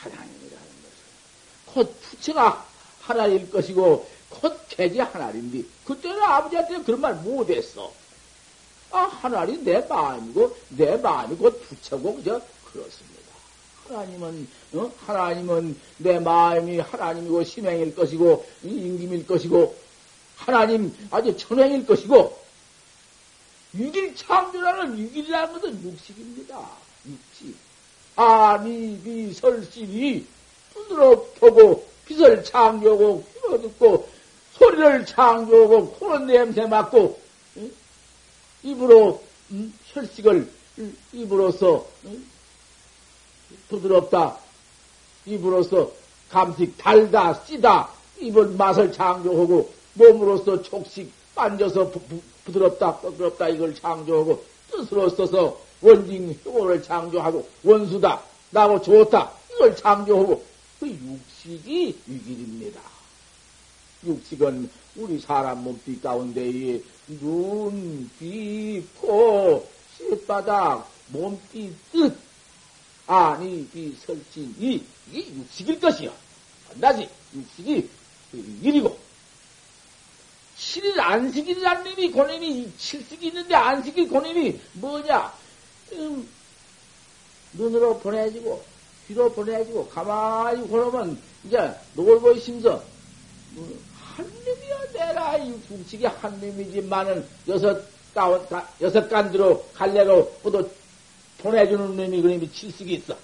하나님이라는 0.00 0.50
것은 0.50 1.63
곧 1.74 2.00
부처가 2.00 2.64
하나일 3.02 3.50
것이고 3.50 4.08
곧 4.30 4.60
개지 4.68 5.00
하나인데 5.00 5.62
그때는 5.84 6.22
아버지한테 6.22 6.82
그런 6.82 7.00
말 7.00 7.14
못했어. 7.16 7.92
아, 8.92 9.02
하나님 9.02 9.64
내 9.64 9.80
마음이고 9.80 10.56
내 10.70 10.96
마음이 10.96 11.36
곧 11.36 11.60
부처고 11.68 12.16
그저 12.16 12.40
그렇습니다. 12.70 13.24
하나님은 13.88 14.48
어? 14.74 14.92
하나님은 15.04 15.78
내 15.98 16.18
마음이 16.20 16.78
하나님이고 16.78 17.44
심행일 17.44 17.94
것이고 17.94 18.46
임김일 18.62 19.26
것이고 19.26 19.76
하나님 20.36 20.94
아주 21.10 21.36
천행일 21.36 21.86
것이고 21.86 22.44
육일 23.74 24.14
창조라는 24.14 24.98
육일이라는 24.98 25.52
것은 25.52 25.82
육식입니다. 25.82 26.70
육식. 27.06 27.56
아미, 28.16 29.00
비, 29.02 29.34
설신이 29.34 30.24
눈으로 30.88 31.26
보고, 31.40 31.86
빛을 32.06 32.44
창조하고, 32.44 33.24
귀로 33.34 33.62
듣고, 33.62 34.08
소리를 34.54 35.06
창조하고, 35.06 35.90
코는 35.90 36.26
냄새 36.26 36.66
맡고, 36.66 37.18
응? 37.58 37.72
입으로 38.62 39.22
응? 39.52 39.72
혈식을 39.92 40.50
입으로서 41.12 41.86
응? 42.06 42.24
부드럽다. 43.68 44.38
입으로서 45.26 45.90
감식 46.30 46.76
달다, 46.78 47.34
쓰다. 47.34 47.90
입을 48.18 48.48
맛을 48.48 48.92
창조하고, 48.92 49.72
몸으로서 49.94 50.62
촉식, 50.62 51.10
만져서 51.34 51.90
부, 51.90 52.00
부, 52.00 52.20
부드럽다, 52.44 52.98
부드럽다 52.98 53.48
이걸 53.48 53.74
창조하고 53.74 54.44
뜻으로 54.70 55.08
써서 55.10 55.58
원징 55.80 56.38
효를 56.44 56.82
창조하고 56.82 57.46
원수다, 57.62 58.22
나고 58.50 58.80
좋다 58.82 59.32
이걸 59.54 59.76
창조하고 59.76 60.44
그 60.84 60.90
육식이 60.90 61.98
유길입니다. 62.06 62.78
육식은 64.04 64.70
우리 64.96 65.18
사람 65.18 65.64
몸띠 65.64 65.98
가운데에 66.02 66.82
눈, 67.08 68.10
귀, 68.18 68.86
코, 69.00 69.66
쇳바닥, 69.96 70.86
몸띠 71.08 71.74
뜻, 71.90 72.14
아니, 73.06 73.66
비, 73.68 73.96
설진, 74.04 74.54
이, 74.60 74.82
이게 75.10 75.34
육식일 75.34 75.80
것이요. 75.80 76.12
안다지? 76.72 77.08
육식이 77.34 77.88
일이고, 78.60 78.98
7일 80.58 81.00
안식일이란 81.00 81.84
놈이 81.84 82.10
고놈이 82.10 82.72
칠식이 82.76 83.28
있는데 83.28 83.54
안식일 83.54 84.10
고놈이 84.10 84.60
뭐냐? 84.74 85.32
음, 85.92 86.28
눈으로 87.54 87.98
보내주고 88.00 88.73
귀로 89.06 89.30
보내주고 89.32 89.88
가만히 89.88 90.66
고놈은 90.68 91.18
이제 91.44 91.74
놀고 91.94 92.32
있으면서 92.32 92.82
음, 93.56 93.78
한 94.00 94.26
놈이야 94.26 94.92
내라 94.92 95.36
이 95.38 95.52
국식이 95.68 96.06
한 96.06 96.40
놈이지만은 96.40 97.26
여섯 97.48 97.82
다운, 98.14 98.46
다, 98.48 98.68
여섯 98.80 99.08
간드로 99.08 99.66
갈래로 99.74 100.30
뻗어 100.42 100.64
보내주는 101.38 101.96
놈이 101.96 102.22
그놈이 102.22 102.50
칠식이 102.52 102.94
있어. 102.94 103.16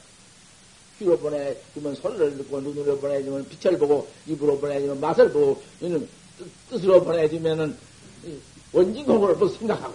귀로 0.98 1.16
보내주면 1.18 1.94
소리를 1.94 2.36
듣고 2.38 2.60
눈으로 2.60 2.98
보내주면 2.98 3.48
빛을 3.48 3.78
보고 3.78 4.06
입으로 4.26 4.58
보내주면 4.58 5.00
맛을 5.00 5.32
보고 5.32 5.62
이는 5.80 6.06
뜻으로 6.68 7.02
보내주면은 7.02 7.76
원진공을 8.72 9.38
또 9.38 9.48
생각하고 9.48 9.94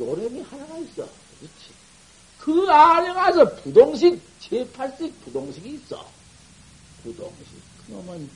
요령이 0.00 0.40
하나가 0.40 0.76
있어. 0.78 1.06
그렇지. 1.38 1.73
그 2.44 2.66
안에 2.68 3.14
가서 3.14 3.56
부동식 3.62 4.20
제8식 4.38 5.10
부동식이 5.24 5.76
있어. 5.76 6.04
부동식. 7.02 7.46
그놈은 7.86 8.28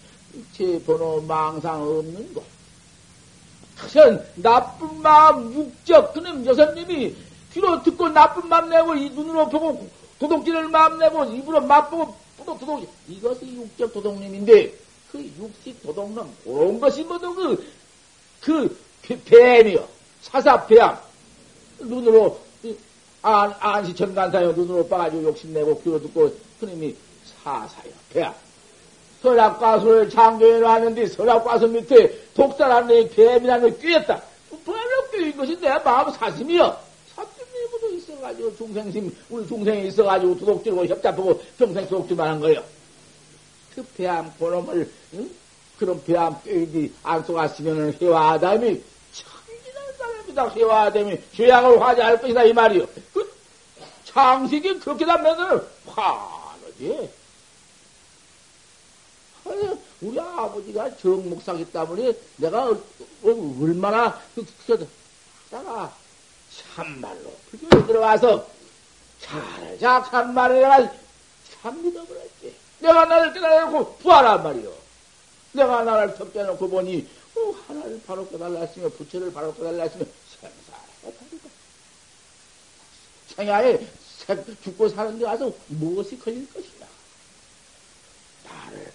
제 0.55 0.83
번호 0.87 1.21
망상 1.21 1.83
없는 1.83 2.33
거. 2.33 2.43
하선 3.77 4.27
나쁜 4.37 5.03
마음 5.03 5.53
육적 5.53 6.15
그놈 6.15 6.47
여선님이 6.47 7.15
귀로 7.53 7.83
듣고 7.83 8.09
나쁜 8.09 8.49
마음 8.49 8.71
내고 8.71 8.95
이 8.95 9.11
눈으로 9.11 9.47
보고 9.51 9.87
도둑질을 10.19 10.69
마음 10.69 10.99
내고 10.99 11.27
입으로 11.27 11.61
맛보고 11.61 12.17
도둑 12.39 12.61
도둑 12.61 12.91
이것이 13.09 13.45
육적 13.45 13.93
도둑님인데 13.93 14.73
그 15.13 15.19
육식 15.39 15.83
도둑놈 15.83 16.35
그런 16.45 16.81
것이 16.81 17.05
모두 17.05 17.63
그, 18.41 18.81
그 19.07 19.21
뱀이요 19.25 19.87
사사뱀 20.23 20.97
눈으로 21.81 22.47
안, 23.23 23.55
안시천간사요 23.59 24.53
눈으로 24.53 24.87
빠가지고 24.89 25.25
욕심내고 25.25 25.81
귀로 25.83 26.01
듣고 26.01 26.33
그놈이 26.61 26.95
사사요 27.43 27.93
뱀 28.12 28.33
설악과수를 29.23 30.11
장교에 30.11 30.61
놨는데 30.61 31.07
설악과수 31.09 31.69
밑에 31.69 32.29
독사라는 32.35 33.11
뱀이라는 33.11 33.61
걸 33.62 33.79
꿰었다. 33.79 34.23
뱀을 34.64 35.11
꿰인 35.11 35.37
것이 35.37 35.59
내 35.61 35.69
마음 35.79 36.12
사심이여. 36.12 36.81
사심이부터 37.16 37.89
있어가지고 37.97 38.57
중생심, 38.57 39.16
우리 39.29 39.47
중생이 39.47 39.89
있어가지고 39.89 40.39
도둑질고 40.39 40.87
협잡하고 40.87 41.43
평생 41.59 41.89
도둑질만 41.89 42.29
한 42.29 42.41
거예요. 42.41 42.62
그 43.75 43.85
뱀, 43.97 44.31
그놈을, 44.39 44.91
응? 45.14 45.31
그런 45.79 46.03
뱀 46.05 46.35
꿰이지 46.45 46.95
안 47.03 47.25
속았으면은 47.25 47.97
해와 48.01 48.33
아담이 48.33 48.83
참기는 49.12 49.93
사람이다. 49.97 50.49
해와 50.49 50.83
아담이 50.83 51.19
죄악을 51.35 51.81
화제할 51.81 52.21
것이다. 52.21 52.45
이 52.45 52.53
말이요. 52.53 52.87
그 54.19 54.21
장식이 54.21 54.81
그렇게 54.81 55.07
되면은 55.07 55.62
화나지. 55.87 57.09
우리 60.01 60.21
아버지가 60.21 60.97
정목사기 60.97 61.71
때문에 61.71 62.12
내가 62.37 62.77
얼마나 63.23 64.21
그, 64.35 64.45
하다가 65.51 65.95
참말로 66.51 67.33
그게 67.51 67.69
들어와서 67.87 68.45
잘작한 69.21 70.35
말을 70.35 70.62
내가 70.62 70.93
참 71.62 71.83
믿어버렸지. 71.83 72.57
내가 72.81 73.05
나를 73.05 73.33
깨달아놓고 73.33 73.99
부하란 73.99 74.43
말이요. 74.43 74.73
내가 75.53 75.85
나를 75.85 76.16
턱 76.16 76.33
깨놓고 76.33 76.69
보니 76.69 77.09
어, 77.37 77.55
하나를 77.69 78.03
바로 78.05 78.29
깨달았으며 78.29 78.89
부처를 78.91 79.33
바로 79.33 79.55
깨달았으며 79.55 80.05
생사해탈이다. 80.41 81.49
생야에 83.37 83.97
죽고 84.62 84.89
사는데 84.89 85.24
와서 85.24 85.51
무엇이 85.68 86.18
걸릴 86.18 86.47
것이냐. 86.53 86.87
나를 88.45 88.93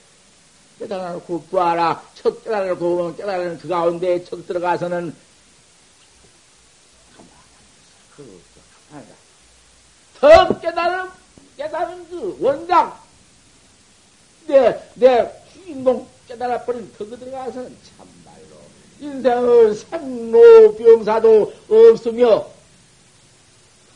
깨달아놓고 0.79 1.43
구하라. 1.43 2.03
척 2.15 2.43
깨달아놓고 2.43 2.79
보면 2.79 3.17
깨달아는 3.17 3.57
그 3.57 3.67
가운데 3.67 4.23
척 4.25 4.45
들어가서는 4.45 5.15
더 10.19 10.59
깨달은, 10.61 11.09
깨달은 11.57 12.09
그 12.09 12.37
원각, 12.39 13.03
내, 14.47 14.81
내 14.93 15.43
주인공 15.51 16.07
깨달아버린 16.29 16.93
그거 16.97 17.17
들어가서는 17.17 17.75
참말로 17.97 18.55
인생의 19.01 19.75
생로병사도 19.75 21.53
없으며, 21.69 22.47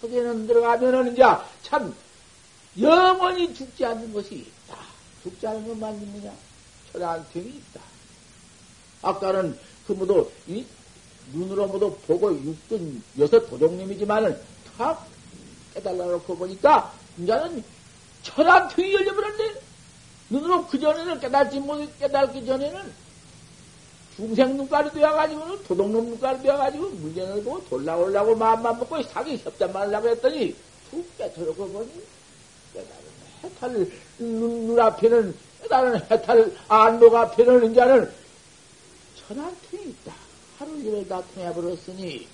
거기에는 0.01 0.47
들어가면은 0.47 1.13
이제 1.13 1.23
참 1.63 1.93
영원히 2.79 3.53
죽지 3.53 3.85
않는 3.85 4.13
것이 4.13 4.35
있다. 4.35 4.77
죽지 5.23 5.47
않는 5.47 5.67
것만 5.67 5.95
있느냐? 6.01 6.33
철안탱이 6.91 7.47
있다. 7.47 7.81
아까는 9.01 9.57
그 9.85 9.93
모두 9.93 10.29
이 10.47 10.65
눈으로 11.33 11.67
모두 11.67 11.95
보고 12.07 12.31
육든 12.31 13.03
여섯 13.19 13.47
도종님이지만은 13.49 14.39
다 14.77 14.97
깨달아 15.73 16.05
놓고 16.05 16.37
보니까 16.37 16.93
이제는 17.17 17.63
철안탱이 18.23 18.93
열려버렸네. 18.93 19.55
눈으로 20.29 20.67
그 20.67 20.79
전에는 20.79 21.19
깨달지 21.19 21.59
못 21.59 21.99
깨달기 21.99 22.45
전에는 22.45 23.06
중생 24.17 24.57
눈깔이 24.57 24.89
되어가지고는 24.91 25.63
도둑놈 25.63 26.05
눈깔이 26.09 26.41
되어가지고 26.41 26.89
물건을 26.89 27.43
보고 27.43 27.63
돌라오려고 27.65 28.35
마음만 28.35 28.79
먹고 28.79 29.03
사기 29.03 29.37
협잡만 29.37 29.87
하려고 29.89 30.09
했더니 30.09 30.55
툭 30.89 31.17
깨트려고 31.19 31.67
보니 31.69 31.89
깨달은 32.73 33.07
해탈 33.43 33.91
눈, 34.17 34.67
눈앞에는 34.67 35.35
나는 35.69 36.01
해탈 36.09 36.51
안목 36.67 37.13
앞에는 37.13 37.71
이제는 37.71 38.11
천한통이 39.27 39.83
있다. 39.83 40.13
하루 40.57 40.75
일을 40.79 41.07
다 41.07 41.21
통해버렸으니 41.35 42.27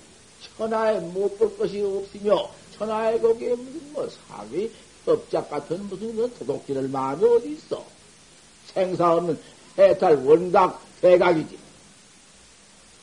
천하에 0.56 1.00
못 1.00 1.36
볼 1.36 1.54
것이 1.58 1.82
없으며 1.82 2.48
천하에 2.78 3.20
거기에 3.20 3.50
무슨 3.50 3.92
뭐 3.92 4.08
사기 4.08 4.72
업작 5.04 5.50
같은 5.50 5.86
무슨 5.90 6.16
그 6.16 6.32
도둑질을 6.38 6.88
마음이 6.88 7.22
어디 7.26 7.52
있어. 7.52 7.84
생사 8.72 9.12
없는 9.16 9.38
해탈 9.76 10.24
원각 10.24 10.80
대각이지. 11.02 11.63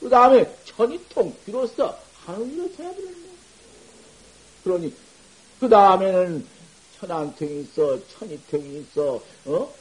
그 0.02 0.10
다음에 0.10 0.52
천이 0.66 0.99
통 1.10 1.34
비로소 1.45 1.93
하늘로 2.26 2.70
통해버렸네. 2.76 3.16
그러니 4.64 4.93
그 5.60 5.70
다음에는 5.70 6.45
천안통이 6.99 7.62
있어, 7.62 7.99
천이통이 8.08 8.80
있어, 8.82 9.22
어? 9.45 9.74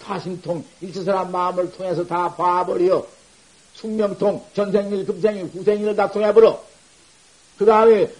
타심통, 0.00 0.64
일체사람 0.80 1.30
마음을 1.30 1.72
통해서 1.72 2.06
다 2.06 2.34
봐버려. 2.34 3.06
숙명통, 3.74 4.46
전생일, 4.54 5.04
금생일, 5.06 5.46
후생일을 5.46 5.96
다 5.96 6.10
통해버려. 6.10 6.62
그 7.58 7.64
다음에, 7.64 8.12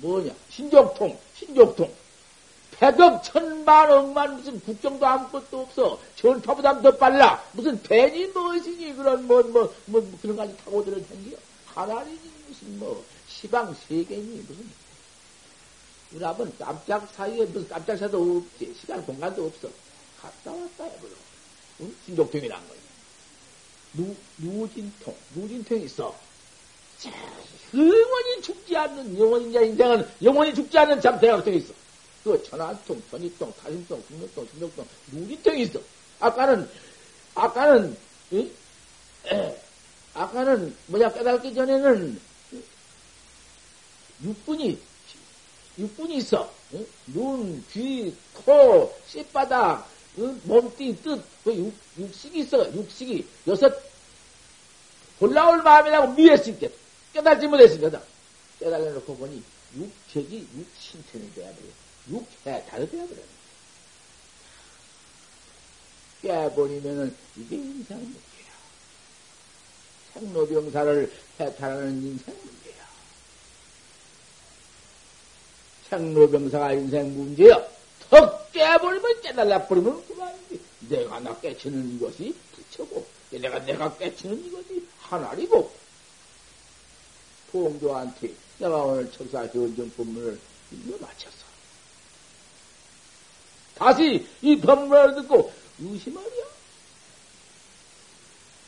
뭐냐, 0.00 0.34
신족통, 0.48 1.18
신족통. 1.36 1.99
백억 2.80 3.22
천만 3.22 3.90
억만 3.92 4.36
무슨 4.36 4.58
국정도 4.58 5.06
아무것도 5.06 5.60
없어. 5.60 6.00
전파보다 6.16 6.80
더 6.80 6.96
빨라. 6.96 7.44
무슨 7.52 7.80
벤이 7.82 8.28
무엇이니 8.28 8.96
그런 8.96 9.26
뭐, 9.26 9.42
뭐, 9.42 9.72
뭐, 9.84 10.18
그런 10.22 10.34
가지 10.34 10.56
타고 10.56 10.82
들어다니요. 10.82 11.36
하나님이 11.66 12.18
무슨 12.48 12.78
뭐, 12.78 13.04
시방 13.28 13.74
세계니 13.86 14.44
무슨 14.48 14.66
우리 16.12 16.24
아버는 16.24 16.54
깜짝 16.58 17.06
사이에 17.14 17.44
무슨 17.44 17.68
깜짝 17.68 17.98
사도 17.98 18.38
없지. 18.38 18.74
시간, 18.80 19.04
공간도 19.04 19.44
없어. 19.44 19.68
갔다 20.22 20.50
왔다 20.50 20.84
해버려. 20.84 21.12
응? 21.80 21.94
신족통이란 22.06 22.66
거야. 22.66 22.78
누, 23.92 24.16
누진통, 24.38 25.14
누진통이 25.34 25.84
있어. 25.84 26.16
자, 26.98 27.10
영원히 27.74 28.42
죽지 28.42 28.74
않는, 28.74 29.18
영원히 29.18 29.52
인생은 29.52 30.08
영원히 30.22 30.54
죽지 30.54 30.78
않는 30.78 31.00
참 31.02 31.20
대학통이 31.20 31.58
있어. 31.58 31.79
그 32.22 32.42
천안통, 32.42 33.02
천이통, 33.10 33.52
타심통, 33.62 34.04
중력통, 34.08 34.48
중력통, 34.50 34.86
누진통이 35.12 35.62
있어. 35.62 35.80
아까는, 36.18 36.68
아까는, 37.34 37.96
응? 38.32 38.50
에, 39.26 39.62
아까는 40.14 40.76
뭐냐 40.86 41.12
깨닫기 41.12 41.54
전에는 41.54 42.20
육분이 44.22 44.78
육분이 45.78 46.16
있어. 46.16 46.52
응? 46.74 46.86
눈, 47.06 47.64
귀, 47.72 48.14
코, 48.34 48.94
씨바닥, 49.08 49.88
응? 50.18 50.40
몸띠, 50.44 51.02
뜻, 51.02 51.22
그 51.42 51.54
육, 51.54 51.72
육식이 51.98 52.40
있어. 52.40 52.70
육식이 52.74 53.26
여섯 53.46 53.72
올라올 55.20 55.62
마음이라고 55.62 56.12
미했을 56.12 56.58
때 56.58 56.70
깨달지 57.14 57.46
못했습니다. 57.46 58.02
깨달아놓고 58.58 59.16
보니 59.16 59.42
육책이 59.76 60.48
육신천이 60.54 61.34
되어버려. 61.34 61.79
육해탈이 62.08 62.90
되어버려. 62.90 63.20
깨버리면은 66.22 67.16
이게 67.36 67.56
인생 67.56 67.98
문제야. 67.98 68.20
생로병사를 70.14 71.12
해탈하는 71.40 72.02
인생 72.02 72.36
문제. 72.44 72.60
생로병사가 75.88 76.72
인생 76.74 77.16
문제야. 77.16 77.68
턱 78.10 78.52
깨버리면 78.52 79.22
깨달아 79.22 79.66
버리면 79.66 80.06
그만이지. 80.06 80.60
내가 80.88 81.20
나 81.20 81.38
깨치는 81.40 81.98
것이 82.00 82.34
부처고 82.54 83.06
내가, 83.30 83.58
내가 83.60 83.96
깨치는 83.96 84.44
이거지. 84.46 84.86
하나리고. 85.00 85.72
보험조한테 87.50 88.32
내가 88.58 88.76
오늘 88.84 89.10
척사 89.10 89.46
현정 89.46 89.90
법문을 89.96 90.38
일러 90.70 90.96
마쳤어. 90.98 91.49
다시 93.80 94.26
이 94.42 94.58
법문을 94.58 95.14
듣고 95.14 95.50
의심하랴. 95.80 96.28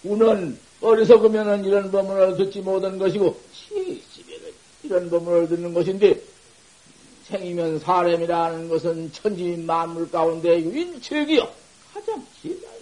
우는 0.04 0.58
어리석으면은 0.80 1.66
이런 1.66 1.90
법문을 1.92 2.38
듣지 2.38 2.60
못한 2.60 2.98
것이고, 2.98 3.38
시집에는 3.52 4.52
이런 4.84 5.10
법문을 5.10 5.48
듣는 5.50 5.74
것인데, 5.74 6.18
생이면 7.26 7.78
사람이라는 7.80 8.70
것은 8.70 9.12
천지 9.12 9.54
만물 9.58 10.10
가운데 10.10 10.58
인책이요. 10.58 11.46
가장 11.92 12.26
있는 12.42 12.60
것이다. 12.62 12.80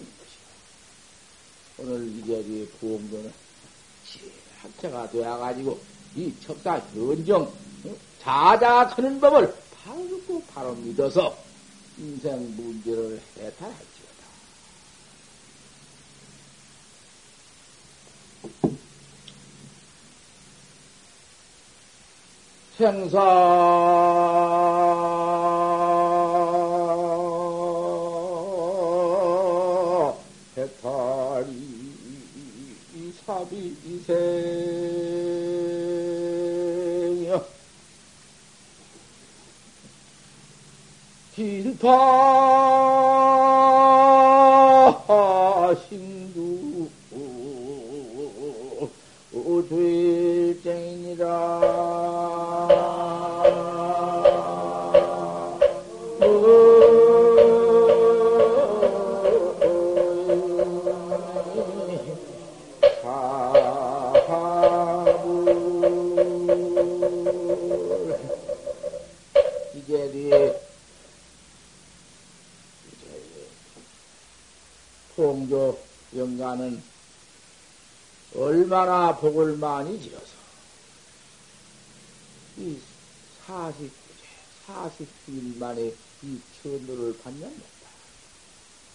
오늘 1.79 2.07
이 2.07 2.21
자리에 2.21 2.65
부엉도는 2.79 3.33
지혜학자가 4.07 5.11
되어가지고, 5.11 5.77
이 6.15 6.33
척사 6.39 6.79
현정, 6.95 7.51
자작하는 8.21 9.19
법을 9.19 9.53
바로 9.83 10.07
듣고 10.07 10.41
바로 10.53 10.73
믿어서 10.75 11.50
인생 11.97 12.55
문제를 12.55 13.21
해탈할지. 13.37 14.01
생사 22.81 23.19
해탈이 30.57 31.53
사비생이여 33.23 34.11
길파 41.41 41.87
신두 45.89 46.87
되쟁이니라 50.61 51.80
얼마나 78.71 79.13
복을 79.17 79.57
많이 79.57 80.01
지어서 80.01 80.31
이 82.57 82.79
40, 83.45 83.91
40일 84.65 85.57
만에 85.57 85.93
이 86.23 86.39
천도를 86.63 87.17
받냐면다. 87.17 87.65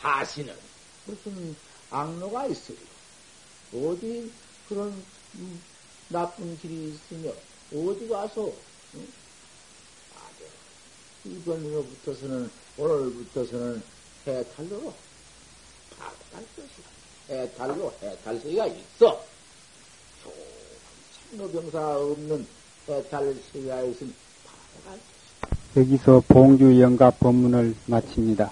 다시는 0.00 0.56
무슨 1.04 1.54
악로가 1.90 2.46
있으리요. 2.46 2.86
어디 3.74 4.32
그런 4.66 5.04
음, 5.34 5.62
나쁜 6.08 6.58
길이 6.58 6.94
있으며 6.94 7.32
어디 7.70 8.08
가서 8.08 8.50
응? 8.94 9.06
이번으로부터서는 11.26 12.50
오늘부터서는 12.78 13.95
해탈로 14.26 14.92
바로갈 15.98 16.46
것이다. 16.56 16.88
해탈로 17.30 17.92
해탈세가 18.02 18.66
있어. 18.66 19.24
참노병사 21.30 21.96
없는 21.98 22.46
해탈세가 22.88 23.82
바로갈 24.44 24.98
것이다. 24.98 25.80
여기서 25.80 26.22
봉주 26.28 26.80
영가 26.80 27.10
법문을 27.10 27.74
마칩니다. 27.86 28.50